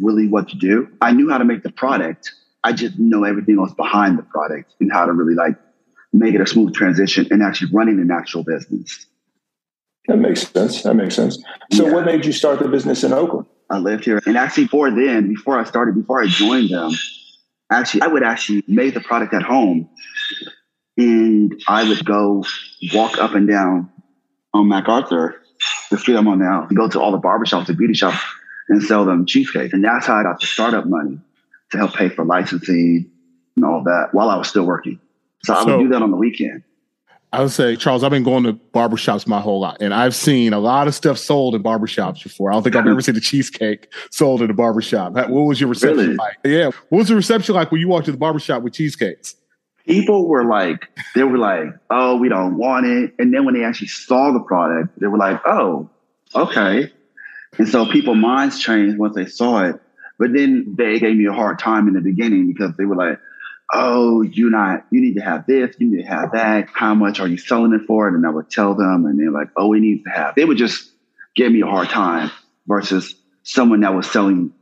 really 0.00 0.28
what 0.28 0.48
to 0.50 0.56
do. 0.56 0.88
I 1.00 1.12
knew 1.12 1.30
how 1.30 1.38
to 1.38 1.44
make 1.44 1.62
the 1.62 1.72
product. 1.72 2.32
I 2.68 2.72
just 2.72 2.98
know 2.98 3.24
everything 3.24 3.58
else 3.58 3.72
behind 3.72 4.18
the 4.18 4.22
product 4.24 4.74
and 4.78 4.92
how 4.92 5.06
to 5.06 5.12
really 5.14 5.34
like 5.34 5.56
make 6.12 6.34
it 6.34 6.40
a 6.42 6.46
smooth 6.46 6.74
transition 6.74 7.26
and 7.30 7.42
actually 7.42 7.70
running 7.72 7.98
an 7.98 8.10
actual 8.10 8.44
business. 8.44 9.06
That 10.06 10.18
makes 10.18 10.46
sense. 10.46 10.82
That 10.82 10.92
makes 10.92 11.14
sense. 11.14 11.42
So, 11.72 11.86
yeah. 11.86 11.94
what 11.94 12.04
made 12.04 12.26
you 12.26 12.32
start 12.32 12.58
the 12.58 12.68
business 12.68 13.04
in 13.04 13.14
Oakland? 13.14 13.46
I 13.70 13.78
lived 13.78 14.04
here, 14.04 14.20
and 14.26 14.36
actually, 14.36 14.64
before 14.64 14.90
then, 14.90 15.28
before 15.28 15.58
I 15.58 15.64
started, 15.64 15.94
before 15.94 16.22
I 16.22 16.26
joined 16.26 16.68
them, 16.68 16.92
actually, 17.70 18.02
I 18.02 18.08
would 18.08 18.22
actually 18.22 18.62
make 18.68 18.92
the 18.92 19.00
product 19.00 19.32
at 19.32 19.42
home, 19.42 19.88
and 20.98 21.58
I 21.68 21.88
would 21.88 22.04
go 22.04 22.44
walk 22.92 23.16
up 23.16 23.34
and 23.34 23.48
down 23.48 23.90
on 24.52 24.68
MacArthur, 24.68 25.40
the 25.90 25.96
street 25.96 26.16
I'm 26.16 26.28
on 26.28 26.38
now, 26.38 26.66
go 26.74 26.86
to 26.86 27.00
all 27.00 27.12
the 27.12 27.18
barbershops 27.18 27.68
and 27.68 27.78
beauty 27.78 27.94
shops 27.94 28.18
and 28.68 28.82
sell 28.82 29.06
them 29.06 29.24
cheesecake. 29.24 29.72
And 29.72 29.82
that's 29.82 30.06
how 30.06 30.16
I 30.16 30.22
got 30.22 30.40
the 30.40 30.46
startup 30.46 30.86
money 30.86 31.18
to 31.70 31.78
help 31.78 31.94
pay 31.94 32.08
for 32.08 32.24
licensing 32.24 33.10
and 33.56 33.64
all 33.64 33.82
that 33.84 34.08
while 34.12 34.30
I 34.30 34.36
was 34.36 34.48
still 34.48 34.64
working. 34.64 35.00
So, 35.44 35.54
so 35.54 35.60
I 35.60 35.64
would 35.64 35.82
do 35.84 35.88
that 35.90 36.02
on 36.02 36.10
the 36.10 36.16
weekend. 36.16 36.62
I 37.30 37.42
would 37.42 37.50
say, 37.50 37.76
Charles, 37.76 38.02
I've 38.04 38.10
been 38.10 38.22
going 38.22 38.44
to 38.44 38.54
barbershops 38.54 39.26
my 39.26 39.38
whole 39.38 39.60
life, 39.60 39.76
and 39.80 39.92
I've 39.92 40.14
seen 40.14 40.54
a 40.54 40.58
lot 40.58 40.88
of 40.88 40.94
stuff 40.94 41.18
sold 41.18 41.54
in 41.54 41.62
barbershops 41.62 42.22
before. 42.22 42.50
I 42.50 42.54
don't 42.54 42.62
think 42.62 42.74
I've 42.74 42.86
ever 42.86 43.02
seen 43.02 43.16
a 43.16 43.20
cheesecake 43.20 43.92
sold 44.10 44.40
in 44.40 44.48
a 44.48 44.54
barbershop. 44.54 45.12
What 45.12 45.28
was 45.28 45.60
your 45.60 45.68
reception 45.68 45.98
really? 45.98 46.14
like? 46.14 46.38
Yeah. 46.42 46.70
What 46.88 46.98
was 47.00 47.08
the 47.08 47.16
reception 47.16 47.54
like 47.54 47.70
when 47.70 47.82
you 47.82 47.88
walked 47.88 48.06
to 48.06 48.12
the 48.12 48.18
barbershop 48.18 48.62
with 48.62 48.72
cheesecakes? 48.72 49.34
People 49.84 50.26
were 50.26 50.44
like, 50.44 50.88
they 51.14 51.22
were 51.22 51.36
like, 51.36 51.66
oh, 51.90 52.16
we 52.16 52.30
don't 52.30 52.56
want 52.56 52.86
it. 52.86 53.14
And 53.18 53.32
then 53.32 53.44
when 53.44 53.54
they 53.54 53.64
actually 53.64 53.88
saw 53.88 54.32
the 54.32 54.40
product, 54.40 54.98
they 54.98 55.06
were 55.06 55.18
like, 55.18 55.40
oh, 55.46 55.90
okay 56.34 56.92
And 57.58 57.68
so 57.68 57.86
people 57.86 58.14
minds 58.14 58.60
changed 58.60 58.98
once 58.98 59.14
they 59.14 59.26
saw 59.26 59.64
it. 59.64 59.80
But 60.18 60.32
then 60.32 60.74
they 60.76 60.98
gave 60.98 61.16
me 61.16 61.26
a 61.26 61.32
hard 61.32 61.58
time 61.58 61.88
in 61.88 61.94
the 61.94 62.00
beginning 62.00 62.52
because 62.52 62.76
they 62.76 62.84
were 62.84 62.96
like, 62.96 63.18
oh, 63.72 64.22
you 64.22 64.50
not, 64.50 64.86
you 64.90 65.00
need 65.00 65.14
to 65.14 65.20
have 65.20 65.46
this, 65.46 65.76
you 65.78 65.90
need 65.90 66.02
to 66.02 66.08
have 66.08 66.32
that. 66.32 66.68
How 66.72 66.94
much 66.94 67.20
are 67.20 67.28
you 67.28 67.36
selling 67.36 67.72
it 67.74 67.86
for? 67.86 68.08
And 68.08 68.26
I 68.26 68.30
would 68.30 68.50
tell 68.50 68.74
them, 68.74 69.06
and 69.06 69.18
they're 69.18 69.30
like, 69.30 69.48
oh, 69.56 69.68
we 69.68 69.80
need 69.80 70.04
to 70.04 70.10
have. 70.10 70.34
They 70.34 70.44
would 70.44 70.56
just 70.56 70.90
give 71.36 71.52
me 71.52 71.60
a 71.60 71.66
hard 71.66 71.88
time 71.88 72.30
versus 72.66 73.14
someone 73.42 73.80
that 73.80 73.94
was 73.94 74.10
selling 74.10 74.52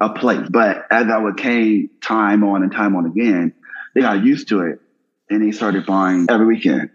a 0.00 0.10
plate. 0.10 0.50
But 0.50 0.86
as 0.90 1.06
I 1.06 1.18
would 1.18 1.36
came 1.36 1.90
time 2.02 2.44
on 2.44 2.62
and 2.62 2.72
time 2.72 2.96
on 2.96 3.06
again, 3.06 3.54
they 3.94 4.02
got 4.02 4.24
used 4.24 4.48
to 4.48 4.60
it 4.62 4.80
and 5.30 5.42
they 5.42 5.52
started 5.52 5.86
buying 5.86 6.26
every 6.28 6.46
weekend. 6.46 6.90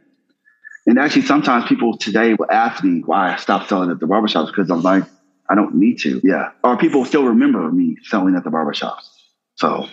And 0.86 0.98
actually, 0.98 1.24
sometimes 1.24 1.66
people 1.66 1.98
today 1.98 2.34
will 2.34 2.50
ask 2.50 2.84
me 2.84 3.02
why 3.06 3.34
I 3.34 3.36
stopped 3.38 3.70
selling 3.70 3.92
at 3.92 4.00
the 4.00 4.08
barbershops 4.08 4.48
because 4.48 4.72
I'm 4.72 4.82
like, 4.82 5.04
I 5.50 5.56
don't 5.56 5.76
need 5.76 6.00
to. 6.02 6.22
Yeah. 6.24 6.52
Or 6.64 6.78
people 6.78 7.06
still 7.06 7.26
remember 7.26 7.70
me 7.72 7.98
selling 8.04 8.36
at 8.36 8.44
the 8.44 8.50
barbershops. 8.52 9.10
So 9.56 9.88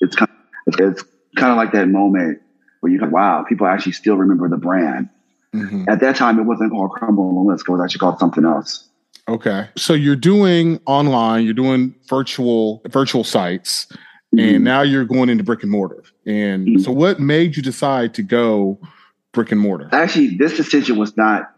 it's 0.00 0.16
kind 0.16 0.30
of, 0.30 0.36
it's, 0.66 1.00
it's 1.00 1.10
kind 1.36 1.50
of 1.50 1.56
like 1.56 1.72
that 1.72 1.88
moment 1.88 2.40
where 2.80 2.92
you 2.92 3.00
go, 3.00 3.08
wow, 3.08 3.44
people 3.48 3.66
actually 3.66 3.92
still 3.92 4.16
remember 4.16 4.48
the 4.48 4.56
brand. 4.56 5.08
Mm-hmm. 5.54 5.88
At 5.88 6.00
that 6.00 6.16
time, 6.16 6.38
it 6.38 6.42
wasn't 6.42 6.70
called 6.70 6.92
Crumble 6.92 7.28
and 7.28 7.46
Whisk. 7.46 7.68
It 7.68 7.72
was 7.72 7.80
actually 7.82 7.98
called 7.98 8.18
something 8.18 8.44
else. 8.44 8.88
Okay. 9.28 9.68
So 9.76 9.94
you're 9.94 10.16
doing 10.16 10.80
online, 10.86 11.44
you're 11.44 11.54
doing 11.54 11.94
virtual 12.08 12.80
virtual 12.88 13.24
sites, 13.24 13.86
mm-hmm. 14.34 14.38
and 14.38 14.64
now 14.64 14.82
you're 14.82 15.04
going 15.04 15.28
into 15.28 15.44
brick 15.44 15.62
and 15.62 15.70
mortar. 15.70 16.02
And 16.24 16.66
mm-hmm. 16.66 16.82
so 16.82 16.92
what 16.92 17.20
made 17.20 17.56
you 17.56 17.62
decide 17.62 18.14
to 18.14 18.22
go 18.22 18.78
brick 19.32 19.52
and 19.52 19.60
mortar? 19.60 19.88
Actually, 19.92 20.36
this 20.36 20.56
decision 20.56 20.96
was 20.96 21.16
not 21.16 21.50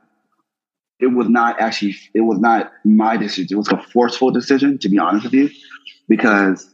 it 1.01 1.09
was 1.09 1.29
not 1.29 1.61
actually 1.61 1.97
it 2.15 2.21
was 2.21 2.39
not 2.39 2.73
my 2.85 3.17
decision. 3.17 3.49
It 3.51 3.57
was 3.57 3.69
a 3.69 3.83
forceful 3.93 4.31
decision, 4.31 4.79
to 4.79 4.89
be 4.89 4.99
honest 4.99 5.25
with 5.25 5.35
you, 5.35 5.51
because 6.09 6.73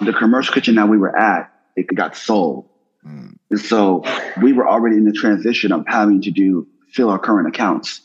the 0.00 0.12
commercial 0.12 0.54
kitchen 0.54 0.74
that 0.76 0.88
we 0.88 0.98
were 0.98 1.16
at, 1.16 1.52
it 1.76 1.86
got 1.94 2.16
sold. 2.16 2.68
Mm. 3.06 3.36
And 3.50 3.60
so 3.60 4.04
we 4.42 4.52
were 4.52 4.68
already 4.68 4.96
in 4.96 5.04
the 5.04 5.12
transition 5.12 5.72
of 5.72 5.84
having 5.86 6.22
to 6.22 6.30
do 6.30 6.66
fill 6.92 7.10
our 7.10 7.18
current 7.18 7.48
accounts. 7.48 8.00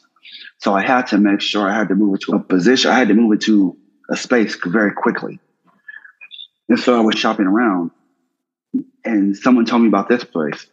So 0.60 0.74
I 0.74 0.86
had 0.86 1.07
to 1.07 1.17
make 1.17 1.41
sure 1.41 1.69
I 1.69 1.74
had 1.74 1.89
to 1.89 1.95
move 1.95 2.15
it 2.15 2.22
to 2.22 2.34
a 2.34 2.39
position. 2.39 2.91
I 2.91 2.98
had 2.98 3.07
to 3.10 3.13
move 3.13 3.34
it 3.34 3.41
to 3.41 3.77
a 4.10 4.15
space 4.15 4.57
very 4.65 4.93
quickly. 4.93 5.39
And 6.69 6.79
so 6.79 6.98
I 6.98 7.01
was 7.01 7.15
shopping 7.15 7.45
around 7.45 7.91
and 9.03 9.36
someone 9.36 9.65
told 9.65 9.81
me 9.81 9.88
about 9.88 10.10
this 10.10 10.24
place. 10.24 10.67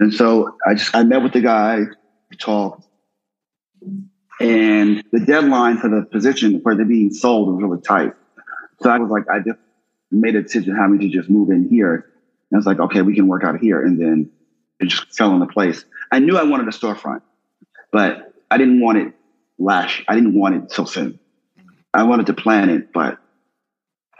And 0.00 0.12
so 0.12 0.56
I 0.66 0.74
just, 0.74 0.94
I 0.94 1.04
met 1.04 1.22
with 1.22 1.32
the 1.32 1.40
guy, 1.40 1.80
we 2.30 2.36
talked, 2.36 2.85
and 4.40 5.04
the 5.12 5.20
deadline 5.20 5.78
for 5.78 5.88
the 5.88 6.02
position 6.02 6.60
for 6.62 6.74
the 6.74 6.84
being 6.84 7.12
sold 7.12 7.48
was 7.48 7.62
really 7.62 7.80
tight. 7.80 8.12
So 8.82 8.90
I 8.90 8.98
was 8.98 9.10
like, 9.10 9.28
I 9.28 9.38
just 9.38 9.58
made 10.10 10.36
a 10.36 10.42
decision 10.42 10.76
having 10.76 10.98
to 11.00 11.08
just 11.08 11.30
move 11.30 11.50
in 11.50 11.68
here. 11.68 11.94
And 12.50 12.56
I 12.56 12.56
was 12.56 12.66
like, 12.66 12.78
okay, 12.78 13.02
we 13.02 13.14
can 13.14 13.26
work 13.26 13.44
out 13.44 13.58
here. 13.58 13.84
And 13.84 14.00
then 14.00 14.30
it 14.80 14.88
just 14.88 15.16
fell 15.16 15.32
into 15.32 15.46
place. 15.46 15.84
I 16.12 16.18
knew 16.18 16.36
I 16.36 16.44
wanted 16.44 16.68
a 16.68 16.70
storefront, 16.70 17.22
but 17.90 18.34
I 18.50 18.58
didn't 18.58 18.80
want 18.80 18.98
it 18.98 19.14
lash. 19.58 20.04
I 20.06 20.14
didn't 20.14 20.38
want 20.38 20.54
it 20.54 20.72
so 20.72 20.84
soon. 20.84 21.18
I 21.94 22.02
wanted 22.02 22.26
to 22.26 22.34
plan 22.34 22.68
it, 22.68 22.92
but 22.92 23.18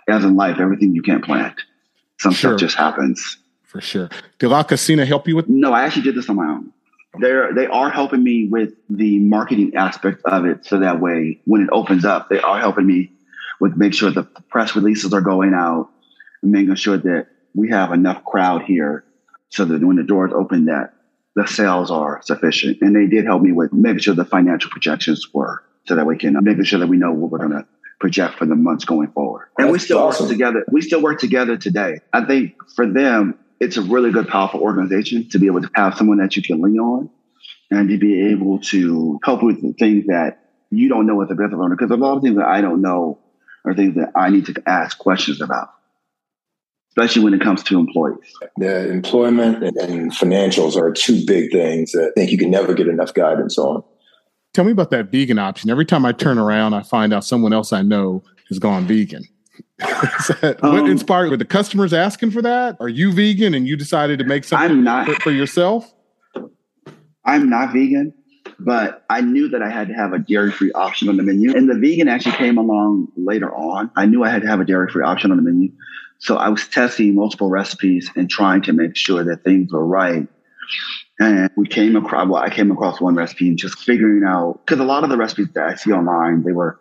as 0.09 0.25
in 0.25 0.37
life, 0.37 0.59
everything 0.59 0.95
you 0.95 1.03
can't 1.03 1.25
plan. 1.25 1.55
Some 2.19 2.33
sure. 2.33 2.53
stuff 2.53 2.61
just 2.61 2.77
happens. 2.77 3.39
For 3.65 3.81
sure. 3.81 4.09
Did 4.39 4.49
La 4.49 4.63
Cocina 4.63 5.05
help 5.05 5.29
you 5.29 5.37
with? 5.37 5.49
No, 5.49 5.73
I 5.73 5.83
actually 5.83 6.03
did 6.03 6.15
this 6.15 6.31
on 6.31 6.37
my 6.37 6.47
own. 6.47 6.73
They're 7.21 7.55
they 7.55 7.67
are 7.67 7.91
helping 7.91 8.23
me 8.23 8.49
with 8.49 8.75
the 8.89 9.19
marketing 9.19 9.77
aspect 9.77 10.23
of 10.25 10.45
it, 10.45 10.65
so 10.65 10.81
that 10.81 11.01
way 11.01 11.41
when 11.45 11.63
it 11.63 11.69
opens 11.73 12.05
up, 12.05 12.29
they 12.29 12.41
are 12.41 12.59
helping 12.59 12.87
me 12.87 13.13
with 13.61 13.77
make 13.77 13.95
sure 13.95 14.11
the 14.11 14.25
press 14.25 14.77
releases 14.77 15.13
are 15.13 15.21
going 15.21 15.55
out 15.55 15.89
and 16.43 16.53
making 16.53 16.75
sure 16.75 16.99
that 16.99 17.29
we 17.55 17.71
have 17.71 17.93
enough 17.93 18.25
crowd 18.25 18.63
here, 18.63 19.05
so 19.49 19.65
that 19.65 19.83
when 19.83 19.97
the 19.97 20.03
doors 20.03 20.33
open, 20.35 20.67
that 20.67 20.93
the 21.35 21.47
sales 21.47 21.91
are 21.91 22.21
sufficient. 22.23 22.79
And 22.81 22.95
they 22.95 23.07
did 23.07 23.25
help 23.25 23.43
me 23.43 23.53
with 23.53 23.73
making 23.73 24.01
sure 24.01 24.15
the 24.15 24.25
financial 24.25 24.71
projections 24.71 25.27
were, 25.33 25.63
so 25.87 25.95
that 25.95 26.07
we 26.07 26.17
can 26.17 26.37
uh, 26.37 26.41
making 26.41 26.65
sure 26.65 26.79
that 26.79 26.87
we 26.87 26.97
know 26.97 27.13
what 27.13 27.31
we're 27.31 27.39
going 27.39 27.51
to 27.51 27.67
project 27.99 28.39
for 28.39 28.45
the 28.45 28.55
months 28.55 28.85
going 28.85 29.09
forward. 29.13 29.49
And 29.59 29.69
That's 29.69 29.73
we 29.73 29.79
still 29.79 29.99
awesome. 29.99 30.27
work 30.27 30.33
together. 30.33 30.65
We 30.71 30.83
still 30.83 31.01
work 31.01 31.19
together 31.19 31.57
today. 31.57 32.01
I 32.13 32.25
think 32.25 32.55
for 32.75 32.87
them, 32.87 33.39
it's 33.61 33.77
a 33.77 33.83
really 33.83 34.11
good, 34.11 34.29
powerful 34.29 34.61
organization 34.61 35.29
to 35.31 35.39
be 35.39 35.47
able 35.47 35.63
to 35.63 35.71
have 35.75 35.97
someone 35.97 36.19
that 36.19 36.37
you 36.37 36.43
can 36.43 36.61
lean 36.61 36.79
on 36.79 37.11
and 37.71 37.89
to 37.89 37.99
be 37.99 38.31
able 38.31 38.59
to 38.61 39.19
help 39.25 39.43
with 39.43 39.61
the 39.63 39.73
things 39.73 40.07
that 40.07 40.39
you 40.71 40.89
don't 40.89 41.07
know 41.07 41.21
as 41.23 41.31
a 41.31 41.35
business 41.35 41.59
owner. 41.59 41.77
Because 41.77 41.91
a 41.91 41.97
lot 41.97 42.17
of 42.17 42.23
things 42.23 42.37
that 42.37 42.47
I 42.47 42.61
don't 42.61 42.83
know 42.83 43.19
are 43.65 43.75
things 43.75 43.95
that 43.97 44.13
I 44.15 44.31
need 44.31 44.47
to 44.47 44.63
ask 44.67 44.99
questions 44.99 45.41
about, 45.41 45.69
especially 46.91 47.25
when 47.25 47.35
it 47.35 47.41
comes 47.41 47.63
to 47.65 47.79
employees. 47.79 48.19
The 48.57 48.91
employment 48.91 49.63
and 49.63 50.13
financials 50.13 50.77
are 50.77 50.93
two 50.93 51.25
big 51.27 51.51
things 51.51 51.93
that 51.93 52.13
I 52.17 52.21
think 52.21 52.31
you 52.31 52.39
can 52.39 52.51
never 52.51 52.75
get 52.75 52.89
enough 52.89 53.15
guidance 53.15 53.59
on. 53.59 53.83
Tell 54.55 54.65
me 54.65 54.73
about 54.73 54.91
that 54.91 55.11
vegan 55.11 55.39
option. 55.39 55.69
Every 55.69 55.85
time 55.85 56.07
I 56.07 56.13
turn 56.13 56.39
around, 56.39 56.75
I 56.75 56.83
find 56.83 57.13
out 57.13 57.25
someone 57.25 57.53
else 57.53 57.73
I 57.73 57.83
know 57.83 58.23
has 58.49 58.59
gone 58.59 58.87
vegan. 58.87 59.25
that, 59.79 60.59
um, 60.63 60.73
what 60.73 60.91
inspired? 60.91 61.31
Were 61.31 61.37
the 61.37 61.45
customers 61.45 61.93
asking 61.93 62.31
for 62.31 62.43
that? 62.43 62.77
Are 62.81 62.89
you 62.89 63.13
vegan 63.13 63.55
and 63.55 63.67
you 63.67 63.77
decided 63.77 64.19
to 64.19 64.25
make 64.25 64.45
something 64.45 64.83
not, 64.83 65.07
for, 65.07 65.15
for 65.17 65.31
yourself? 65.31 65.93
I'm 67.25 67.51
not 67.51 67.73
vegan, 67.73 68.15
but 68.59 69.05
I 69.11 69.21
knew 69.21 69.49
that 69.49 69.63
I 69.63 69.69
had 69.69 69.89
to 69.89 69.95
have 69.95 70.13
a 70.13 70.19
dairy 70.19 70.51
free 70.51 70.73
option 70.73 71.09
on 71.09 71.17
the 71.17 71.23
menu. 71.23 71.55
And 71.55 71.69
the 71.69 71.75
vegan 71.75 72.09
actually 72.09 72.37
came 72.37 72.57
along 72.57 73.09
later 73.17 73.55
on. 73.55 73.91
I 73.97 74.07
knew 74.07 74.25
I 74.25 74.31
had 74.31 74.43
to 74.43 74.49
have 74.49 74.61
a 74.61 74.65
dairy 74.65 74.91
free 74.91 75.05
option 75.05 75.31
on 75.31 75.37
the 75.37 75.43
menu. 75.43 75.73
So 76.19 76.37
I 76.37 76.49
was 76.49 76.67
testing 76.69 77.15
multiple 77.15 77.51
recipes 77.51 78.11
and 78.17 78.31
trying 78.31 78.63
to 78.63 78.73
make 78.73 78.97
sure 78.97 79.23
that 79.25 79.45
things 79.45 79.73
were 79.73 79.85
right. 79.85 80.27
And 81.19 81.51
we 81.57 81.67
came 81.67 81.97
across, 81.97 82.29
well, 82.29 82.43
I 82.43 82.51
came 82.51 82.71
across 82.71 83.01
one 83.01 83.15
recipe 83.15 83.49
and 83.49 83.59
just 83.59 83.79
figuring 83.79 84.23
out, 84.27 84.61
because 84.65 84.81
a 84.81 84.85
lot 84.85 85.05
of 85.05 85.11
the 85.11 85.17
recipes 85.17 85.49
that 85.55 85.65
I 85.65 85.75
see 85.75 85.93
online, 85.93 86.43
they 86.43 86.53
were 86.53 86.79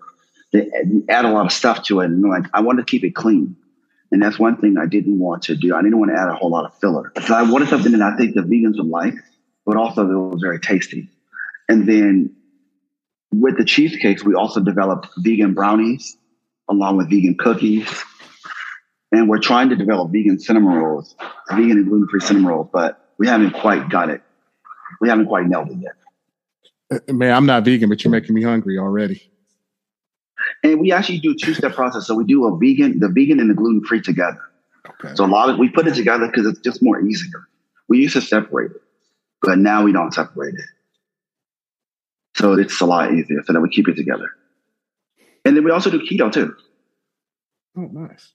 they 0.55 0.69
add 1.09 1.25
a 1.25 1.31
lot 1.31 1.45
of 1.45 1.51
stuff 1.51 1.83
to 1.83 2.00
it. 2.00 2.05
And 2.05 2.21
like, 2.24 2.45
I 2.53 2.62
wanted 2.62 2.88
to 2.88 2.89
keep 2.89 3.03
it 3.03 3.15
clean. 3.15 3.55
And 4.12 4.21
that's 4.21 4.39
one 4.39 4.57
thing 4.57 4.77
I 4.77 4.85
didn't 4.85 5.19
want 5.19 5.43
to 5.43 5.55
do. 5.55 5.75
I 5.75 5.81
didn't 5.81 6.00
want 6.00 6.12
to 6.12 6.19
add 6.19 6.29
a 6.29 6.35
whole 6.35 6.50
lot 6.50 6.65
of 6.65 6.77
filler. 6.79 7.12
So 7.25 7.33
I 7.33 7.43
wanted 7.43 7.69
something 7.69 7.91
that 7.91 8.01
I 8.01 8.15
think 8.15 8.35
the 8.35 8.41
vegans 8.41 8.77
would 8.77 8.88
like, 8.88 9.15
but 9.65 9.75
also 9.75 10.01
it 10.03 10.33
was 10.33 10.41
very 10.41 10.59
tasty. 10.59 11.09
And 11.67 11.88
then 11.88 12.35
with 13.31 13.57
the 13.57 13.65
cheesecakes, 13.65 14.24
we 14.24 14.35
also 14.35 14.62
developed 14.62 15.09
vegan 15.17 15.53
brownies 15.53 16.17
along 16.69 16.97
with 16.97 17.09
vegan 17.09 17.35
cookies. 17.38 17.89
And 19.12 19.27
we're 19.29 19.39
trying 19.39 19.69
to 19.69 19.75
develop 19.75 20.12
vegan 20.12 20.39
cinnamon 20.39 20.75
rolls, 20.75 21.15
vegan 21.50 21.71
and 21.71 21.85
gluten 21.88 22.07
free 22.07 22.19
cinnamon 22.19 22.51
rolls, 22.51 22.69
but 22.71 23.13
we 23.17 23.27
haven't 23.27 23.51
quite 23.51 23.89
got 23.89 24.09
it. 24.09 24.21
We 25.01 25.09
haven't 25.09 25.27
quite 25.27 25.45
nailed 25.45 25.69
it 25.69 25.77
yet. 25.79 27.01
Uh, 27.09 27.13
man, 27.13 27.33
I'm 27.33 27.45
not 27.45 27.65
vegan, 27.65 27.89
but 27.89 28.03
you're 28.03 28.12
making 28.12 28.35
me 28.35 28.43
hungry 28.43 28.77
already. 28.77 29.31
And 30.63 30.79
we 30.79 30.91
actually 30.91 31.19
do 31.19 31.35
two 31.35 31.53
step 31.53 31.73
process. 31.73 32.07
So 32.07 32.15
we 32.15 32.25
do 32.25 32.45
a 32.45 32.57
vegan, 32.57 32.99
the 32.99 33.09
vegan 33.09 33.39
and 33.39 33.49
the 33.49 33.53
gluten 33.53 33.83
free 33.83 34.01
together. 34.01 34.41
Okay. 34.87 35.15
So 35.15 35.25
a 35.25 35.27
lot 35.27 35.49
of 35.49 35.57
we 35.57 35.69
put 35.69 35.87
it 35.87 35.95
together 35.95 36.27
because 36.27 36.45
it's 36.45 36.59
just 36.59 36.81
more 36.81 37.01
easier. 37.01 37.47
We 37.87 37.99
used 37.99 38.13
to 38.13 38.21
separate 38.21 38.71
it, 38.71 38.81
but 39.41 39.57
now 39.57 39.83
we 39.83 39.91
don't 39.91 40.13
separate 40.13 40.55
it. 40.55 40.65
So 42.35 42.53
it's 42.53 42.79
a 42.81 42.85
lot 42.85 43.13
easier. 43.13 43.41
So 43.45 43.53
that 43.53 43.61
we 43.61 43.69
keep 43.69 43.87
it 43.87 43.95
together. 43.95 44.29
And 45.43 45.55
then 45.55 45.63
we 45.63 45.71
also 45.71 45.89
do 45.89 45.99
keto 45.99 46.31
too. 46.31 46.55
Oh, 47.77 47.89
nice. 47.91 48.31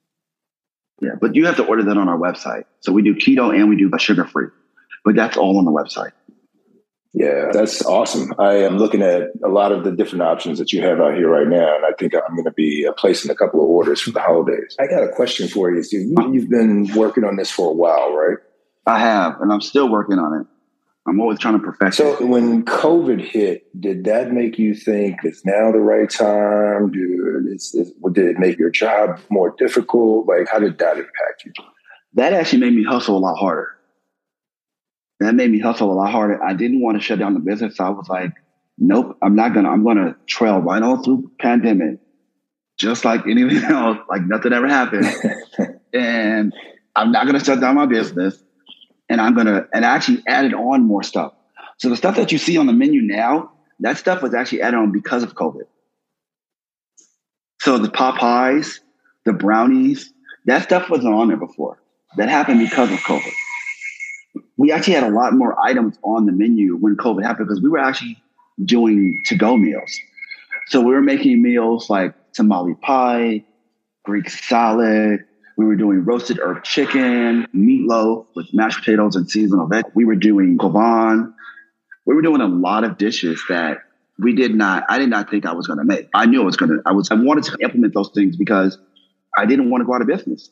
Yeah, 1.00 1.12
but 1.20 1.34
you 1.34 1.46
have 1.46 1.56
to 1.56 1.64
order 1.64 1.82
that 1.84 1.96
on 1.96 2.08
our 2.08 2.18
website. 2.18 2.64
So 2.80 2.92
we 2.92 3.02
do 3.02 3.14
keto 3.14 3.54
and 3.54 3.68
we 3.68 3.76
do 3.76 3.90
sugar 3.98 4.24
free, 4.24 4.48
but 5.04 5.16
that's 5.16 5.36
all 5.36 5.58
on 5.58 5.64
the 5.64 5.70
website. 5.70 6.12
Yeah, 7.12 7.50
that's 7.52 7.84
awesome. 7.84 8.32
I 8.38 8.58
am 8.58 8.78
looking 8.78 9.02
at 9.02 9.30
a 9.44 9.48
lot 9.48 9.72
of 9.72 9.82
the 9.82 9.90
different 9.90 10.22
options 10.22 10.58
that 10.58 10.72
you 10.72 10.80
have 10.82 11.00
out 11.00 11.14
here 11.14 11.28
right 11.28 11.48
now, 11.48 11.74
and 11.74 11.84
I 11.84 11.90
think 11.98 12.14
I'm 12.14 12.34
going 12.34 12.44
to 12.44 12.52
be 12.52 12.86
uh, 12.86 12.92
placing 12.92 13.30
a 13.32 13.34
couple 13.34 13.60
of 13.60 13.68
orders 13.68 14.00
for 14.00 14.12
the 14.12 14.20
holidays. 14.20 14.76
I 14.78 14.86
got 14.86 15.02
a 15.02 15.08
question 15.08 15.48
for 15.48 15.72
you, 15.72 15.82
Steve. 15.82 16.14
You've 16.30 16.48
been 16.48 16.88
working 16.94 17.24
on 17.24 17.36
this 17.36 17.50
for 17.50 17.68
a 17.68 17.72
while, 17.72 18.14
right? 18.14 18.38
I 18.86 19.00
have, 19.00 19.40
and 19.40 19.52
I'm 19.52 19.60
still 19.60 19.88
working 19.88 20.18
on 20.18 20.40
it. 20.40 20.46
I'm 21.08 21.20
always 21.20 21.40
trying 21.40 21.54
to 21.54 21.60
perfect 21.60 21.96
so 21.96 22.12
it. 22.12 22.28
when 22.28 22.64
COVID 22.64 23.20
hit, 23.20 23.64
did 23.80 24.04
that 24.04 24.30
make 24.30 24.58
you 24.58 24.74
think 24.74 25.16
it's 25.24 25.44
now 25.44 25.72
the 25.72 25.78
right 25.78 26.08
time? 26.08 26.92
Did, 26.92 27.52
is, 27.52 27.74
is, 27.74 27.92
did 28.12 28.26
it 28.26 28.38
make 28.38 28.58
your 28.58 28.70
job 28.70 29.18
more 29.30 29.52
difficult? 29.58 30.28
Like, 30.28 30.48
how 30.48 30.60
did 30.60 30.78
that 30.78 30.98
impact 30.98 31.44
you? 31.44 31.52
That 32.14 32.34
actually 32.34 32.60
made 32.60 32.74
me 32.74 32.84
hustle 32.84 33.16
a 33.16 33.18
lot 33.18 33.36
harder 33.36 33.79
that 35.20 35.34
made 35.34 35.50
me 35.50 35.60
hustle 35.60 35.92
a 35.92 35.94
lot 35.94 36.10
harder. 36.10 36.42
I 36.42 36.54
didn't 36.54 36.80
want 36.80 36.98
to 36.98 37.04
shut 37.04 37.18
down 37.18 37.34
the 37.34 37.40
business. 37.40 37.76
So 37.76 37.84
I 37.84 37.90
was 37.90 38.08
like, 38.08 38.32
nope, 38.78 39.16
I'm 39.22 39.36
not 39.36 39.52
gonna, 39.52 39.70
I'm 39.70 39.84
gonna 39.84 40.16
trail 40.26 40.58
right 40.58 40.82
on 40.82 41.02
through 41.02 41.30
pandemic, 41.38 41.98
just 42.78 43.04
like 43.04 43.26
anything 43.26 43.62
else, 43.70 43.98
like 44.08 44.22
nothing 44.22 44.52
ever 44.52 44.66
happened. 44.66 45.06
and 45.92 46.54
I'm 46.96 47.12
not 47.12 47.26
gonna 47.26 47.44
shut 47.44 47.60
down 47.60 47.76
my 47.76 47.86
business. 47.86 48.42
And 49.10 49.20
I'm 49.20 49.34
gonna, 49.34 49.66
and 49.74 49.84
I 49.84 49.94
actually 49.94 50.22
added 50.26 50.54
on 50.54 50.84
more 50.84 51.02
stuff. 51.02 51.34
So 51.78 51.88
the 51.88 51.96
stuff 51.96 52.16
that 52.16 52.32
you 52.32 52.38
see 52.38 52.56
on 52.56 52.66
the 52.66 52.72
menu 52.72 53.02
now, 53.02 53.52
that 53.80 53.98
stuff 53.98 54.22
was 54.22 54.34
actually 54.34 54.62
added 54.62 54.76
on 54.76 54.92
because 54.92 55.22
of 55.22 55.34
COVID. 55.34 55.64
So 57.60 57.76
the 57.78 57.88
Popeyes, 57.88 58.80
the 59.26 59.32
brownies, 59.32 60.12
that 60.46 60.62
stuff 60.62 60.88
wasn't 60.88 61.14
on 61.14 61.28
there 61.28 61.36
before. 61.36 61.78
That 62.16 62.28
happened 62.28 62.60
because 62.60 62.90
of 62.90 62.98
COVID. 63.00 63.32
We 64.60 64.72
actually 64.72 64.92
had 64.92 65.04
a 65.04 65.08
lot 65.08 65.32
more 65.32 65.58
items 65.58 65.96
on 66.02 66.26
the 66.26 66.32
menu 66.32 66.76
when 66.76 66.94
COVID 66.94 67.22
happened 67.22 67.48
because 67.48 67.62
we 67.62 67.70
were 67.70 67.78
actually 67.78 68.22
doing 68.62 69.22
to 69.24 69.34
go 69.34 69.56
meals. 69.56 69.98
So 70.66 70.82
we 70.82 70.92
were 70.92 71.00
making 71.00 71.40
meals 71.40 71.88
like 71.88 72.12
tamale 72.34 72.74
pie, 72.74 73.42
Greek 74.04 74.28
salad. 74.28 75.24
We 75.56 75.64
were 75.64 75.76
doing 75.76 76.04
roasted 76.04 76.40
herb 76.42 76.62
chicken, 76.62 77.46
meatloaf 77.56 78.26
with 78.36 78.52
mashed 78.52 78.80
potatoes 78.80 79.16
and 79.16 79.30
seasonal 79.30 79.66
veg. 79.66 79.86
We 79.94 80.04
were 80.04 80.14
doing 80.14 80.58
koban. 80.58 81.32
We 82.04 82.14
were 82.14 82.22
doing 82.22 82.42
a 82.42 82.46
lot 82.46 82.84
of 82.84 82.98
dishes 82.98 83.42
that 83.48 83.78
we 84.18 84.34
did 84.34 84.54
not, 84.54 84.84
I 84.90 84.98
did 84.98 85.08
not 85.08 85.30
think 85.30 85.46
I 85.46 85.54
was 85.54 85.68
going 85.68 85.78
to 85.78 85.86
make. 85.86 86.10
I 86.12 86.26
knew 86.26 86.42
I 86.42 86.44
was 86.44 86.58
going 86.58 86.70
to, 86.70 86.82
I 86.84 86.92
was, 86.92 87.10
I 87.10 87.14
wanted 87.14 87.44
to 87.44 87.56
implement 87.62 87.94
those 87.94 88.10
things 88.10 88.36
because 88.36 88.76
I 89.38 89.46
didn't 89.46 89.70
want 89.70 89.80
to 89.80 89.86
go 89.86 89.94
out 89.94 90.02
of 90.02 90.06
business. 90.06 90.50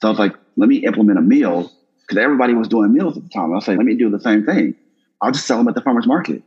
So 0.00 0.06
I 0.06 0.10
was 0.12 0.18
like, 0.20 0.36
let 0.56 0.68
me 0.68 0.76
implement 0.76 1.18
a 1.18 1.22
meal 1.22 1.72
because 2.08 2.22
everybody 2.22 2.54
was 2.54 2.68
doing 2.68 2.92
meals 2.92 3.16
at 3.16 3.22
the 3.22 3.28
time. 3.28 3.52
I 3.52 3.56
was 3.56 3.68
like, 3.68 3.76
let 3.76 3.86
me 3.86 3.94
do 3.94 4.08
the 4.10 4.20
same 4.20 4.46
thing. 4.46 4.74
I'll 5.20 5.32
just 5.32 5.46
sell 5.46 5.58
them 5.58 5.68
at 5.68 5.74
the 5.74 5.82
farmer's 5.82 6.06
market. 6.06 6.42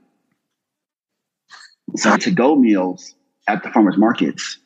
So 1.97 2.17
to 2.17 2.31
go 2.31 2.55
meals 2.55 3.13
at 3.47 3.63
the 3.63 3.69
farmer's 3.69 3.97
markets 3.97 4.57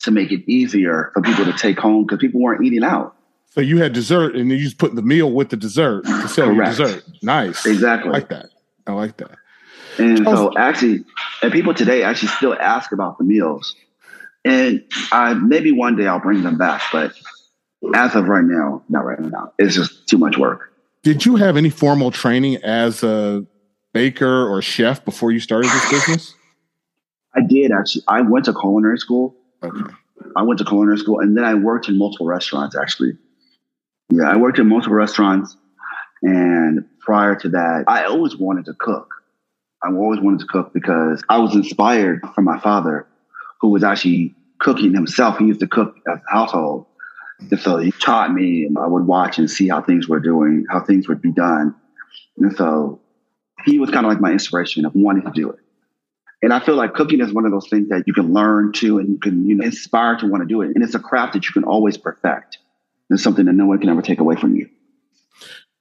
to 0.00 0.10
make 0.10 0.30
it 0.30 0.48
easier 0.50 1.10
for 1.14 1.22
people 1.22 1.46
to 1.46 1.52
take 1.54 1.78
home 1.78 2.04
because 2.04 2.18
people 2.18 2.40
weren't 2.40 2.62
eating 2.64 2.84
out. 2.84 3.16
So 3.50 3.60
you 3.60 3.78
had 3.78 3.92
dessert 3.92 4.36
and 4.36 4.50
you 4.50 4.58
just 4.58 4.78
put 4.78 4.94
the 4.94 5.02
meal 5.02 5.30
with 5.30 5.48
the 5.48 5.56
dessert 5.56 6.04
to 6.04 6.28
sell 6.28 6.52
Correct. 6.52 6.78
your 6.78 6.88
dessert. 6.88 7.04
Nice. 7.22 7.64
Exactly. 7.64 8.10
I 8.10 8.12
like 8.12 8.28
that. 8.28 8.46
I 8.86 8.92
like 8.92 9.16
that. 9.16 9.30
And 9.98 10.18
so 10.24 10.50
oh. 10.50 10.58
actually, 10.58 11.04
and 11.42 11.52
people 11.52 11.72
today 11.72 12.02
actually 12.02 12.28
still 12.28 12.54
ask 12.54 12.92
about 12.92 13.16
the 13.18 13.24
meals. 13.24 13.74
And 14.44 14.84
I 15.10 15.34
maybe 15.34 15.72
one 15.72 15.96
day 15.96 16.06
I'll 16.06 16.20
bring 16.20 16.42
them 16.42 16.58
back, 16.58 16.82
but 16.92 17.14
as 17.94 18.14
of 18.14 18.28
right 18.28 18.44
now, 18.44 18.82
not 18.88 19.04
right 19.04 19.20
now. 19.20 19.52
It's 19.58 19.74
just 19.74 20.08
too 20.08 20.18
much 20.18 20.38
work. 20.38 20.72
Did 21.02 21.26
you 21.26 21.36
have 21.36 21.56
any 21.56 21.70
formal 21.70 22.10
training 22.10 22.56
as 22.64 23.02
a 23.02 23.44
baker 23.92 24.48
or 24.48 24.62
chef 24.62 25.04
before 25.04 25.32
you 25.32 25.40
started 25.40 25.70
this 25.70 25.90
business? 25.90 26.34
I 27.34 27.40
did 27.40 27.72
actually. 27.72 28.04
I 28.08 28.22
went 28.22 28.46
to 28.46 28.52
culinary 28.52 28.98
school. 28.98 29.36
Okay. 29.62 29.92
I 30.36 30.42
went 30.42 30.58
to 30.58 30.64
culinary 30.64 30.98
school 30.98 31.20
and 31.20 31.36
then 31.36 31.44
I 31.44 31.54
worked 31.54 31.88
in 31.88 31.98
multiple 31.98 32.26
restaurants 32.26 32.76
actually. 32.76 33.12
Yeah, 34.10 34.30
I 34.30 34.36
worked 34.36 34.58
in 34.58 34.68
multiple 34.68 34.96
restaurants. 34.96 35.56
And 36.22 36.86
prior 37.00 37.34
to 37.36 37.48
that, 37.50 37.84
I 37.86 38.04
always 38.04 38.36
wanted 38.36 38.64
to 38.66 38.74
cook. 38.74 39.12
I 39.82 39.92
always 39.92 40.20
wanted 40.20 40.40
to 40.40 40.46
cook 40.46 40.72
because 40.72 41.22
I 41.28 41.38
was 41.38 41.54
inspired 41.54 42.22
from 42.34 42.44
my 42.44 42.58
father, 42.58 43.06
who 43.60 43.68
was 43.68 43.84
actually 43.84 44.34
cooking 44.58 44.94
himself. 44.94 45.36
He 45.36 45.44
used 45.44 45.60
to 45.60 45.66
cook 45.66 45.96
at 46.08 46.22
the 46.22 46.30
household. 46.30 46.86
And 47.50 47.60
so 47.60 47.78
he 47.78 47.92
taught 47.92 48.32
me, 48.32 48.64
and 48.64 48.78
I 48.78 48.86
would 48.86 49.06
watch 49.06 49.38
and 49.38 49.50
see 49.50 49.68
how 49.68 49.80
things 49.80 50.08
were 50.08 50.20
doing, 50.20 50.66
how 50.70 50.80
things 50.80 51.08
would 51.08 51.22
be 51.22 51.32
done. 51.32 51.74
And 52.38 52.54
so 52.56 53.00
he 53.64 53.78
was 53.78 53.90
kind 53.90 54.04
of 54.06 54.12
like 54.12 54.20
my 54.20 54.32
inspiration 54.32 54.84
of 54.84 54.94
wanting 54.94 55.24
to 55.24 55.30
do 55.30 55.50
it. 55.50 55.58
And 56.42 56.52
I 56.52 56.60
feel 56.60 56.74
like 56.74 56.92
cooking 56.94 57.20
is 57.20 57.32
one 57.32 57.46
of 57.46 57.52
those 57.52 57.68
things 57.68 57.88
that 57.88 58.04
you 58.06 58.12
can 58.12 58.34
learn 58.34 58.72
to 58.74 58.98
and 58.98 59.08
you 59.08 59.18
can, 59.18 59.48
you 59.48 59.54
know, 59.54 59.64
inspire 59.64 60.16
to 60.18 60.26
want 60.26 60.42
to 60.42 60.46
do 60.46 60.60
it. 60.60 60.72
And 60.74 60.84
it's 60.84 60.94
a 60.94 60.98
craft 60.98 61.32
that 61.32 61.46
you 61.46 61.52
can 61.52 61.64
always 61.64 61.96
perfect. 61.96 62.58
It's 63.08 63.22
something 63.22 63.46
that 63.46 63.54
no 63.54 63.66
one 63.66 63.78
can 63.78 63.88
ever 63.88 64.02
take 64.02 64.20
away 64.20 64.36
from 64.36 64.54
you. 64.54 64.68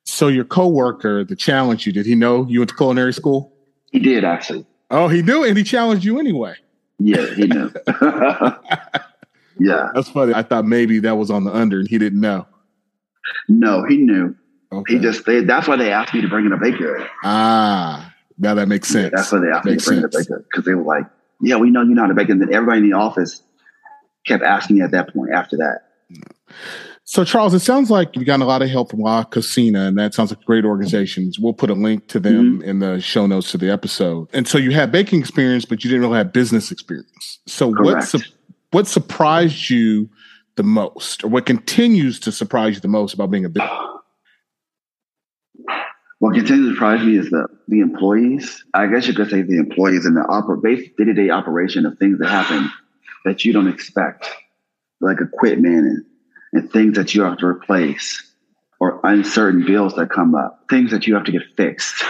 So 0.05 0.27
your 0.27 0.45
coworker, 0.45 1.23
the 1.23 1.35
challenge 1.35 1.85
you, 1.85 1.91
did 1.91 2.05
he 2.05 2.15
know 2.15 2.45
you 2.47 2.59
went 2.59 2.69
to 2.69 2.75
culinary 2.75 3.13
school? 3.13 3.53
He 3.91 3.99
did 3.99 4.23
actually. 4.23 4.65
Oh, 4.89 5.07
he 5.07 5.21
knew 5.21 5.43
and 5.43 5.57
he 5.57 5.63
challenged 5.63 6.05
you 6.05 6.19
anyway. 6.19 6.55
Yeah, 6.99 7.25
he 7.33 7.47
knew. 7.47 7.73
yeah. 9.63 9.89
That's 9.93 10.09
funny. 10.09 10.33
I 10.33 10.43
thought 10.43 10.65
maybe 10.65 10.99
that 10.99 11.15
was 11.15 11.31
on 11.31 11.45
the 11.45 11.53
under 11.53 11.79
and 11.79 11.87
he 11.87 11.97
didn't 11.97 12.19
know. 12.19 12.45
No, 13.47 13.85
he 13.87 13.97
knew. 13.97 14.35
Okay. 14.71 14.95
He 14.95 14.99
just 14.99 15.25
they, 15.25 15.41
that's 15.41 15.67
why 15.67 15.75
they 15.75 15.91
asked 15.91 16.13
me 16.13 16.21
to 16.21 16.27
bring 16.27 16.45
in 16.45 16.51
a 16.51 16.57
baker. 16.57 17.07
Ah, 17.23 18.13
now 18.37 18.53
that 18.55 18.67
makes 18.67 18.89
sense. 18.89 19.11
Yeah, 19.11 19.17
that's 19.17 19.31
why 19.31 19.39
they 19.39 19.47
asked 19.47 19.65
me 19.65 19.77
to 19.77 19.85
bring 19.85 20.01
sense. 20.01 20.15
in 20.15 20.19
a 20.19 20.23
baker 20.23 20.45
because 20.49 20.65
they 20.65 20.73
were 20.73 20.83
like, 20.83 21.05
"Yeah, 21.41 21.57
we 21.57 21.69
know 21.69 21.81
you're 21.81 21.95
not 21.95 22.11
a 22.11 22.13
baker." 22.13 22.31
And 22.31 22.41
then 22.41 22.53
everybody 22.53 22.79
in 22.79 22.89
the 22.89 22.97
office 22.97 23.41
kept 24.25 24.43
asking 24.43 24.77
me 24.77 24.81
at 24.81 24.91
that 24.91 25.13
point. 25.13 25.31
After 25.31 25.57
that. 25.57 25.81
So, 27.05 27.25
Charles, 27.25 27.53
it 27.53 27.59
sounds 27.59 27.91
like 27.91 28.15
you've 28.15 28.25
gotten 28.25 28.41
a 28.41 28.45
lot 28.45 28.61
of 28.61 28.69
help 28.69 28.89
from 28.89 29.01
La 29.01 29.25
Cocina, 29.25 29.87
and 29.87 29.97
that 29.97 30.13
sounds 30.13 30.31
like 30.31 30.43
great 30.45 30.63
organizations. 30.63 31.37
We'll 31.37 31.53
put 31.53 31.69
a 31.69 31.73
link 31.73 32.07
to 32.07 32.19
them 32.19 32.59
mm-hmm. 32.59 32.69
in 32.69 32.79
the 32.79 33.01
show 33.01 33.27
notes 33.27 33.51
to 33.51 33.57
the 33.57 33.69
episode. 33.69 34.29
And 34.33 34.47
so, 34.47 34.57
you 34.57 34.71
had 34.71 34.91
baking 34.91 35.19
experience, 35.19 35.65
but 35.65 35.83
you 35.83 35.89
didn't 35.89 36.03
really 36.03 36.17
have 36.17 36.31
business 36.31 36.71
experience. 36.71 37.39
So, 37.45 37.73
Correct. 37.73 37.95
what 37.95 38.03
su- 38.03 38.33
what 38.73 38.87
surprised 38.87 39.69
you 39.69 40.09
the 40.55 40.63
most, 40.63 41.23
or 41.23 41.27
what 41.29 41.45
continues 41.45 42.19
to 42.21 42.31
surprise 42.31 42.75
you 42.75 42.81
the 42.81 42.87
most 42.87 43.13
about 43.13 43.31
being 43.31 43.45
a 43.45 43.49
business? 43.49 43.71
What 46.19 46.35
continues 46.35 46.69
to 46.69 46.73
surprise 46.75 47.05
me 47.05 47.17
is 47.17 47.29
the 47.29 47.47
the 47.67 47.81
employees. 47.81 48.63
I 48.73 48.87
guess 48.87 49.07
you 49.07 49.13
could 49.13 49.29
say 49.29 49.41
the 49.41 49.57
employees 49.57 50.05
and 50.05 50.15
the 50.15 50.21
oper- 50.21 50.61
day 50.61 51.03
to 51.03 51.13
day 51.13 51.29
operation 51.29 51.85
of 51.85 51.97
things 51.97 52.19
that 52.19 52.29
happen 52.29 52.71
that 53.25 53.43
you 53.43 53.53
don't 53.53 53.67
expect, 53.67 54.29
like 55.01 55.19
equipment 55.19 55.85
and, 55.85 56.05
and 56.53 56.71
things 56.71 56.95
that 56.95 57.13
you 57.13 57.23
have 57.23 57.37
to 57.39 57.45
replace, 57.45 58.23
or 58.79 59.01
uncertain 59.03 59.65
bills 59.65 59.95
that 59.95 60.09
come 60.09 60.33
up, 60.33 60.65
things 60.69 60.91
that 60.91 61.07
you 61.07 61.15
have 61.15 61.25
to 61.25 61.31
get 61.31 61.43
fixed, 61.57 62.03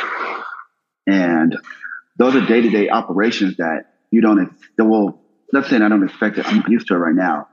and 1.08 1.58
those 2.17 2.36
are 2.36 2.45
day 2.45 2.62
to 2.62 2.69
day 2.69 2.89
operations 2.89 3.58
that 3.58 3.95
you 4.12 4.21
don't. 4.21 4.54
That 4.78 4.86
will 5.54 5.60
let's 5.60 5.70
say 5.70 5.78
I 5.78 5.89
don't 5.89 6.04
expect 6.04 6.38
it. 6.38 6.46
I'm 6.46 6.63
used 6.68 6.88
to 6.88 6.96
it 6.96 6.98
right 6.98 7.16
now, 7.16 7.48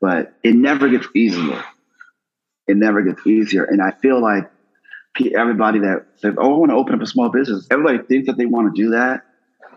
but 0.00 0.34
it 0.42 0.54
never 0.54 0.88
gets 0.88 1.06
easier. 1.14 1.62
It 2.66 2.76
never 2.76 3.02
gets 3.02 3.26
easier, 3.26 3.64
and 3.64 3.80
I 3.80 3.92
feel 3.92 4.20
like 4.20 4.50
everybody 5.34 5.80
that 5.80 6.06
says, 6.16 6.34
"Oh, 6.38 6.54
I 6.54 6.58
want 6.58 6.70
to 6.70 6.76
open 6.76 6.94
up 6.94 7.00
a 7.00 7.06
small 7.06 7.30
business," 7.30 7.66
everybody 7.70 7.98
thinks 7.98 8.26
that 8.26 8.36
they 8.36 8.46
want 8.46 8.74
to 8.74 8.82
do 8.82 8.90
that 8.90 9.24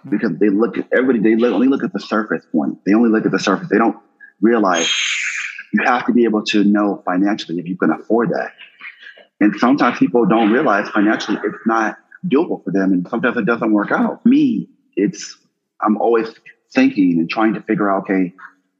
because 0.09 0.37
they 0.37 0.49
look 0.49 0.77
at 0.77 0.87
everybody. 0.93 1.19
They 1.19 1.35
look, 1.35 1.53
only 1.53 1.67
look 1.67 1.83
at 1.83 1.93
the 1.93 1.99
surface 1.99 2.45
point. 2.51 2.83
They 2.85 2.93
only 2.93 3.09
look 3.09 3.25
at 3.25 3.31
the 3.31 3.39
surface. 3.39 3.69
They 3.69 3.77
don't 3.77 3.97
realize 4.41 4.91
you 5.73 5.83
have 5.85 6.05
to 6.07 6.13
be 6.13 6.25
able 6.25 6.43
to 6.45 6.63
know 6.63 7.01
financially 7.05 7.59
if 7.59 7.67
you 7.67 7.77
can 7.77 7.91
afford 7.91 8.29
that. 8.29 8.51
And 9.39 9.55
sometimes 9.55 9.97
people 9.97 10.25
don't 10.25 10.51
realize 10.51 10.89
financially 10.89 11.37
it's 11.43 11.65
not 11.65 11.97
doable 12.27 12.63
for 12.63 12.71
them, 12.71 12.91
and 12.91 13.07
sometimes 13.07 13.37
it 13.37 13.45
doesn't 13.45 13.71
work 13.71 13.91
out. 13.91 14.25
Me, 14.25 14.69
it's 14.95 15.37
I'm 15.81 15.97
always 15.97 16.31
thinking 16.73 17.19
and 17.19 17.29
trying 17.29 17.53
to 17.53 17.61
figure 17.61 17.91
out, 17.91 18.03
okay, 18.03 18.33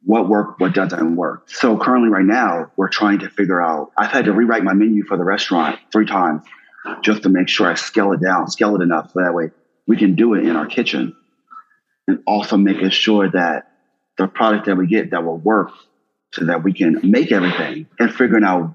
what 0.03 0.27
worked, 0.27 0.59
what 0.59 0.73
doesn't 0.73 1.15
work. 1.15 1.49
So 1.49 1.77
currently 1.77 2.09
right 2.09 2.25
now, 2.25 2.71
we're 2.75 2.89
trying 2.89 3.19
to 3.19 3.29
figure 3.29 3.61
out, 3.61 3.91
I've 3.97 4.11
had 4.11 4.25
to 4.25 4.33
rewrite 4.33 4.63
my 4.63 4.73
menu 4.73 5.03
for 5.03 5.17
the 5.17 5.23
restaurant 5.23 5.79
three 5.91 6.05
times 6.05 6.43
just 7.01 7.23
to 7.23 7.29
make 7.29 7.47
sure 7.47 7.69
I 7.69 7.75
scale 7.75 8.11
it 8.13 8.21
down, 8.21 8.47
scale 8.47 8.75
it 8.75 8.81
enough 8.81 9.11
so 9.11 9.21
that 9.21 9.33
way 9.33 9.51
we 9.85 9.97
can 9.97 10.15
do 10.15 10.33
it 10.33 10.45
in 10.45 10.55
our 10.55 10.65
kitchen. 10.65 11.15
And 12.07 12.23
also 12.25 12.57
making 12.57 12.89
sure 12.89 13.29
that 13.29 13.71
the 14.17 14.27
product 14.27 14.65
that 14.65 14.75
we 14.75 14.87
get 14.87 15.11
that 15.11 15.23
will 15.23 15.37
work 15.37 15.69
so 16.33 16.45
that 16.45 16.63
we 16.63 16.73
can 16.73 16.99
make 17.03 17.31
everything 17.31 17.87
and 17.99 18.13
figuring 18.13 18.43
out, 18.43 18.73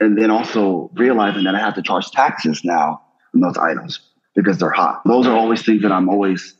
and 0.00 0.18
then 0.18 0.30
also 0.30 0.90
realizing 0.94 1.44
that 1.44 1.54
I 1.54 1.60
have 1.60 1.74
to 1.74 1.82
charge 1.82 2.10
taxes 2.10 2.64
now 2.64 3.02
on 3.34 3.40
those 3.40 3.56
items 3.56 4.00
because 4.34 4.58
they're 4.58 4.70
hot. 4.70 5.02
Those 5.04 5.26
are 5.26 5.36
always 5.36 5.62
things 5.64 5.82
that 5.82 5.92
I'm 5.92 6.08
always 6.08 6.54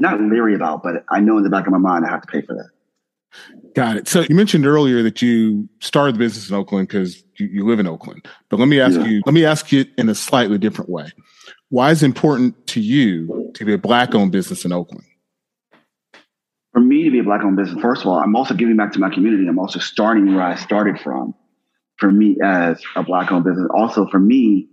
not 0.00 0.20
leery 0.20 0.54
about, 0.54 0.82
but 0.82 1.04
I 1.08 1.20
know 1.20 1.36
in 1.38 1.44
the 1.44 1.50
back 1.50 1.66
of 1.66 1.72
my 1.72 1.78
mind 1.78 2.04
I 2.06 2.10
have 2.10 2.22
to 2.22 2.26
pay 2.26 2.42
for 2.42 2.54
that. 2.54 2.70
Got 3.74 3.96
it. 3.96 4.08
So 4.08 4.22
you 4.22 4.34
mentioned 4.34 4.66
earlier 4.66 5.02
that 5.02 5.22
you 5.22 5.68
started 5.78 6.16
the 6.16 6.18
business 6.18 6.50
in 6.50 6.56
Oakland 6.56 6.88
because 6.88 7.22
you, 7.36 7.46
you, 7.46 7.64
live 7.64 7.78
in 7.78 7.86
Oakland. 7.86 8.26
But 8.48 8.58
let 8.58 8.66
me 8.66 8.80
ask 8.80 8.98
yeah. 8.98 9.06
you, 9.06 9.22
let 9.24 9.34
me 9.34 9.44
ask 9.44 9.70
you 9.70 9.84
in 9.96 10.08
a 10.08 10.14
slightly 10.14 10.58
different 10.58 10.90
way. 10.90 11.12
Why 11.68 11.92
is 11.92 12.02
it 12.02 12.06
important 12.06 12.66
to 12.68 12.80
you 12.80 13.52
to 13.54 13.64
be 13.64 13.72
a 13.72 13.78
black 13.78 14.14
owned 14.14 14.32
business 14.32 14.64
in 14.64 14.72
Oakland? 14.72 15.04
For 16.72 16.80
me 16.80 17.04
to 17.04 17.10
be 17.10 17.20
a 17.20 17.22
black 17.22 17.42
owned 17.42 17.56
business, 17.56 17.80
first 17.80 18.02
of 18.02 18.08
all, 18.08 18.18
I'm 18.18 18.34
also 18.34 18.54
giving 18.54 18.76
back 18.76 18.92
to 18.92 18.98
my 18.98 19.10
community. 19.10 19.46
I'm 19.46 19.58
also 19.58 19.78
starting 19.78 20.34
where 20.34 20.44
I 20.44 20.56
started 20.56 21.00
from. 21.00 21.34
For 21.98 22.10
me 22.10 22.38
as 22.42 22.82
a 22.96 23.02
black 23.02 23.30
owned 23.30 23.44
business. 23.44 23.68
Also 23.74 24.08
for 24.08 24.18
me, 24.18 24.68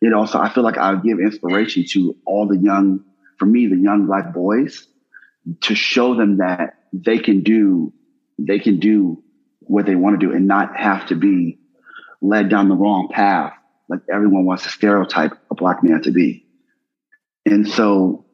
it 0.00 0.12
also 0.12 0.40
I 0.40 0.48
feel 0.48 0.64
like 0.64 0.78
I 0.78 0.96
give 0.96 1.20
inspiration 1.20 1.84
to 1.90 2.16
all 2.26 2.48
the 2.48 2.56
young, 2.56 3.04
for 3.38 3.46
me, 3.46 3.66
the 3.66 3.76
young 3.76 4.06
black 4.06 4.32
boys 4.32 4.86
to 5.62 5.74
show 5.74 6.14
them 6.14 6.38
that 6.38 6.74
they 6.92 7.18
can 7.18 7.42
do 7.42 7.92
they 8.38 8.58
can 8.58 8.78
do 8.80 9.22
what 9.60 9.86
they 9.86 9.94
want 9.94 10.18
to 10.18 10.26
do 10.26 10.32
and 10.32 10.46
not 10.46 10.76
have 10.76 11.06
to 11.06 11.14
be 11.14 11.58
led 12.20 12.48
down 12.48 12.68
the 12.68 12.74
wrong 12.74 13.08
path 13.12 13.52
like 13.88 14.00
everyone 14.12 14.44
wants 14.44 14.62
to 14.64 14.70
stereotype 14.70 15.32
a 15.50 15.54
black 15.54 15.84
man 15.84 16.02
to 16.02 16.10
be. 16.10 16.46
And 17.44 17.68
so 17.68 18.24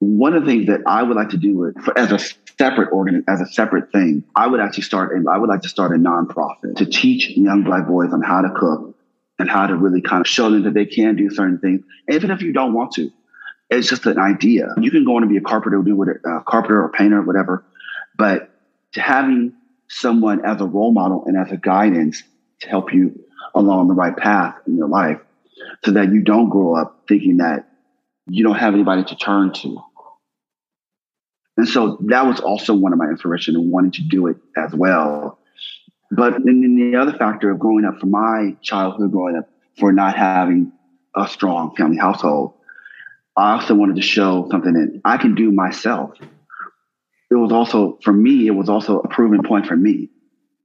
one 0.00 0.34
of 0.34 0.44
the 0.44 0.50
things 0.50 0.66
that 0.66 0.80
I 0.86 1.02
would 1.02 1.16
like 1.16 1.30
to 1.30 1.36
do 1.36 1.72
for, 1.84 1.98
as 1.98 2.12
a 2.12 2.18
separate 2.58 2.92
organ, 2.92 3.24
as 3.28 3.40
a 3.40 3.46
separate 3.46 3.90
thing, 3.92 4.24
I 4.36 4.46
would 4.46 4.60
actually 4.60 4.82
start, 4.82 5.16
and 5.16 5.26
I 5.28 5.38
would 5.38 5.48
like 5.48 5.62
to 5.62 5.68
start 5.68 5.92
a 5.92 5.98
nonprofit 5.98 6.76
to 6.76 6.86
teach 6.86 7.30
young 7.30 7.62
black 7.62 7.86
boys 7.86 8.12
on 8.12 8.20
how 8.20 8.42
to 8.42 8.50
cook 8.50 8.96
and 9.38 9.48
how 9.48 9.66
to 9.66 9.76
really 9.76 10.02
kind 10.02 10.20
of 10.20 10.26
show 10.26 10.50
them 10.50 10.64
that 10.64 10.74
they 10.74 10.86
can 10.86 11.16
do 11.16 11.30
certain 11.30 11.58
things, 11.58 11.82
even 12.10 12.30
if 12.30 12.42
you 12.42 12.52
don't 12.52 12.74
want 12.74 12.92
to. 12.92 13.10
It's 13.72 13.88
just 13.88 14.04
an 14.04 14.18
idea. 14.18 14.68
You 14.80 14.90
can 14.90 15.04
go 15.04 15.16
on 15.16 15.22
and 15.22 15.30
be 15.30 15.38
a 15.38 15.40
carpenter, 15.40 15.80
do 15.82 15.96
what 15.96 16.08
a 16.08 16.42
carpenter 16.46 16.82
or 16.82 16.90
painter 16.90 17.18
or 17.18 17.22
whatever, 17.22 17.64
But 18.16 18.50
to 18.92 19.00
having 19.00 19.54
someone 19.88 20.44
as 20.44 20.60
a 20.60 20.66
role 20.66 20.92
model 20.92 21.24
and 21.26 21.36
as 21.36 21.50
a 21.50 21.56
guidance 21.56 22.22
to 22.60 22.68
help 22.68 22.92
you 22.92 23.18
along 23.54 23.88
the 23.88 23.94
right 23.94 24.16
path 24.16 24.56
in 24.66 24.76
your 24.76 24.88
life 24.88 25.18
so 25.84 25.92
that 25.92 26.12
you 26.12 26.22
don't 26.22 26.48
grow 26.48 26.76
up 26.76 27.04
thinking 27.08 27.38
that 27.38 27.68
you 28.26 28.44
don't 28.44 28.56
have 28.56 28.74
anybody 28.74 29.04
to 29.04 29.16
turn 29.16 29.52
to. 29.52 29.82
And 31.56 31.68
so 31.68 31.98
that 32.08 32.26
was 32.26 32.40
also 32.40 32.74
one 32.74 32.92
of 32.92 32.98
my 32.98 33.06
inspiration 33.06 33.56
and 33.56 33.70
wanting 33.70 33.92
to 33.92 34.02
do 34.02 34.26
it 34.28 34.36
as 34.56 34.74
well. 34.74 35.38
But 36.10 36.34
then 36.44 36.76
the 36.76 36.98
other 36.98 37.12
factor 37.12 37.50
of 37.50 37.58
growing 37.58 37.84
up, 37.84 37.98
for 38.00 38.06
my 38.06 38.56
childhood 38.62 39.12
growing 39.12 39.36
up, 39.36 39.48
for 39.78 39.92
not 39.92 40.16
having 40.16 40.72
a 41.14 41.26
strong 41.26 41.74
family 41.76 41.96
household, 41.96 42.54
I 43.36 43.54
also 43.54 43.74
wanted 43.74 43.96
to 43.96 44.02
show 44.02 44.48
something 44.50 44.72
that 44.74 45.00
I 45.04 45.16
can 45.16 45.34
do 45.34 45.50
myself. 45.50 46.12
It 47.30 47.34
was 47.34 47.50
also, 47.50 47.98
for 48.02 48.12
me, 48.12 48.46
it 48.46 48.50
was 48.50 48.68
also 48.68 49.00
a 49.00 49.08
proven 49.08 49.42
point 49.42 49.66
for 49.66 49.76
me 49.76 50.10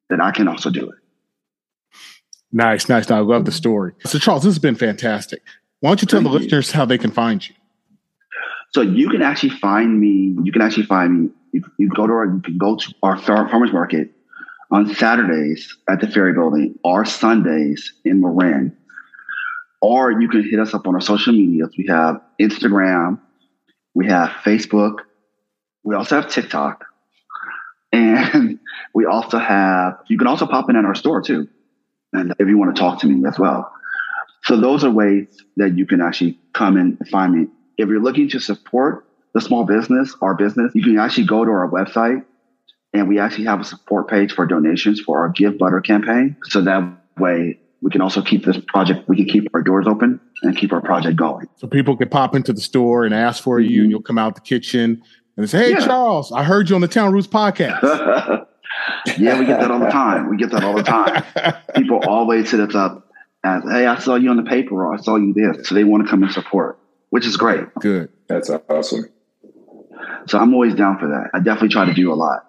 that 0.10 0.20
I 0.20 0.32
can 0.32 0.48
also 0.48 0.70
do 0.70 0.90
it. 0.90 0.96
Nice, 2.52 2.90
nice. 2.90 3.10
I 3.10 3.20
love 3.20 3.46
the 3.46 3.52
story. 3.52 3.94
So, 4.06 4.20
Charles, 4.20 4.44
this 4.44 4.54
has 4.54 4.60
been 4.60 4.76
fantastic. 4.76 5.42
Why 5.80 5.90
don't 5.90 6.02
you 6.02 6.08
tell 6.08 6.20
Thank 6.22 6.32
the 6.32 6.38
you. 6.38 6.44
listeners 6.44 6.72
how 6.72 6.86
they 6.86 6.98
can 6.98 7.12
find 7.12 7.48
you? 7.48 7.56
So 8.74 8.82
you 8.82 9.10
can 9.10 9.22
actually 9.22 9.52
find 9.52 10.00
me. 10.00 10.36
You 10.44 10.52
can 10.52 10.62
actually 10.62 10.86
find 10.86 11.24
me. 11.24 11.30
You, 11.54 11.64
you 11.78 11.90
go 11.90 12.06
to 12.06 12.14
our. 12.14 12.26
You 12.26 12.42
can 12.42 12.58
go 12.58 12.76
to 12.76 12.94
our 13.02 13.18
farmers 13.18 13.72
market 13.72 14.12
on 14.72 14.94
Saturdays 14.94 15.78
at 15.90 16.02
the 16.02 16.08
Ferry 16.08 16.34
Building, 16.34 16.76
or 16.84 17.06
Sundays 17.06 17.94
in 18.04 18.20
Marin, 18.22 18.76
or 19.82 20.12
you 20.12 20.28
can 20.30 20.44
hit 20.50 20.60
us 20.60 20.74
up 20.74 20.88
on 20.88 20.96
our 20.96 21.02
social 21.02 21.34
medias. 21.34 21.74
We 21.78 21.88
have 21.88 22.22
Instagram, 22.40 23.20
we 23.94 24.08
have 24.08 24.30
Facebook, 24.44 25.00
we 25.84 25.96
also 25.96 26.22
have 26.22 26.30
TikTok, 26.30 26.86
and 27.92 28.60
we 28.94 29.06
also 29.06 29.38
have. 29.38 30.00
You 30.08 30.18
can 30.18 30.28
also 30.28 30.46
pop 30.46 30.70
in 30.70 30.76
at 30.76 30.86
our 30.86 30.96
store 30.96 31.22
too, 31.22 31.48
and 32.14 32.34
if 32.40 32.48
you 32.48 32.58
want 32.58 32.76
to 32.76 32.80
talk 32.80 33.02
to 33.02 33.08
me 33.08 33.28
as 33.28 33.38
well. 33.38 33.72
So 34.44 34.60
those 34.60 34.84
are 34.84 34.92
ways 34.92 35.28
that 35.58 35.78
you 35.78 35.86
can 35.86 36.02
actually 36.02 36.40
come 36.54 36.78
and 36.78 36.98
find 37.10 37.34
me. 37.34 37.48
If 37.78 37.90
you're 37.90 38.02
looking 38.02 38.30
to 38.30 38.40
support 38.40 39.06
the 39.34 39.42
small 39.42 39.66
business, 39.66 40.16
our 40.22 40.36
business, 40.36 40.72
you 40.74 40.84
can 40.84 40.98
actually 40.98 41.26
go 41.26 41.44
to 41.44 41.52
our 41.52 41.70
website 41.70 42.24
and 42.94 43.08
we 43.08 43.20
actually 43.20 43.46
have 43.46 43.60
a 43.60 43.64
support 43.64 44.10
page 44.10 44.34
for 44.34 44.46
donations 44.46 45.00
for 45.00 45.20
our 45.20 45.34
Givebutter 45.34 45.84
campaign. 45.84 46.38
So 46.46 46.62
that 46.62 46.98
way 47.18 47.60
we 47.82 47.92
can 47.92 48.02
also 48.02 48.22
keep 48.22 48.46
this 48.46 48.58
project, 48.68 49.08
we 49.08 49.16
can 49.16 49.26
keep 49.26 49.48
our 49.54 49.62
doors 49.62 49.86
open 49.88 50.20
and 50.44 50.58
keep 50.58 50.74
our 50.74 50.82
project 50.82 51.16
going. 51.16 51.48
So 51.58 51.68
people 51.68 51.96
can 51.96 52.10
pop 52.10 52.36
into 52.36 52.54
the 52.54 52.62
store 52.62 53.06
and 53.06 53.14
ask 53.14 53.44
for 53.44 53.60
mm-hmm. 53.60 53.72
you 53.72 53.82
and 53.84 53.92
you'll 53.92 54.02
come 54.02 54.18
out 54.18 54.36
the 54.36 54.42
kitchen 54.42 55.02
and 55.36 55.50
say, 55.50 55.66
Hey, 55.66 55.72
yeah. 55.72 55.86
Charles, 55.86 56.32
I 56.32 56.44
heard 56.44 56.70
you 56.70 56.76
on 56.76 56.82
the 56.82 56.88
Town 56.88 57.14
Roots 57.14 57.28
podcast. 57.32 58.46
yeah, 59.18 59.40
we 59.40 59.46
get 59.46 59.60
that 59.60 59.72
all 59.72 59.80
the 59.80 59.90
time. 59.90 60.30
We 60.30 60.38
get 60.38 60.52
that 60.52 60.64
all 60.64 60.76
the 60.76 60.84
time. 60.84 61.24
people 61.76 62.00
always 62.08 62.50
hit 62.50 62.60
us 62.60 62.76
up 62.76 63.08
as, 63.44 63.64
Hey, 63.64 63.86
I 63.86 64.00
saw 64.00 64.16
you 64.16 64.30
on 64.30 64.38
the 64.38 64.50
paper 64.50 64.86
or 64.86 64.94
I 64.94 64.98
saw 64.98 65.16
you 65.18 65.34
there. 65.34 65.64
So 65.64 65.76
they 65.76 65.84
want 65.84 66.04
to 66.04 66.10
come 66.10 66.24
and 66.24 66.32
support, 66.32 66.80
which 67.10 67.26
is 67.26 67.38
great. 67.38 67.74
Good. 67.76 68.10
That's 68.28 68.50
awesome. 68.50 69.06
So 70.28 70.40
I'm 70.40 70.54
always 70.54 70.76
down 70.76 70.98
for 71.00 71.08
that. 71.08 71.30
I 71.34 71.40
definitely 71.40 71.70
try 71.70 71.86
to 71.86 71.94
do 71.94 72.12
a 72.12 72.16
lot. 72.16 72.44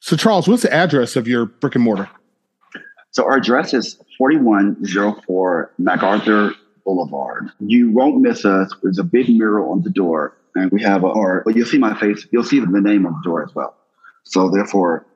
So, 0.00 0.16
Charles, 0.16 0.46
what's 0.46 0.62
the 0.62 0.72
address 0.72 1.16
of 1.16 1.26
your 1.26 1.46
brick 1.46 1.74
and 1.74 1.84
mortar? 1.84 2.10
So, 3.14 3.24
our 3.24 3.36
address 3.36 3.72
is 3.74 3.96
4104 4.18 5.70
MacArthur 5.78 6.52
Boulevard. 6.84 7.48
You 7.60 7.92
won't 7.92 8.20
miss 8.20 8.44
us. 8.44 8.74
There's 8.82 8.98
a 8.98 9.04
big 9.04 9.28
mural 9.28 9.70
on 9.70 9.82
the 9.82 9.90
door, 9.90 10.36
and 10.56 10.72
we 10.72 10.82
have 10.82 11.04
a, 11.04 11.06
well, 11.06 11.44
you'll 11.46 11.66
see 11.66 11.78
my 11.78 11.96
face. 11.98 12.26
You'll 12.32 12.42
see 12.42 12.58
the 12.58 12.66
name 12.66 13.06
on 13.06 13.12
the 13.12 13.22
door 13.22 13.44
as 13.44 13.54
well. 13.54 13.76
So, 14.24 14.50
therefore, 14.50 15.06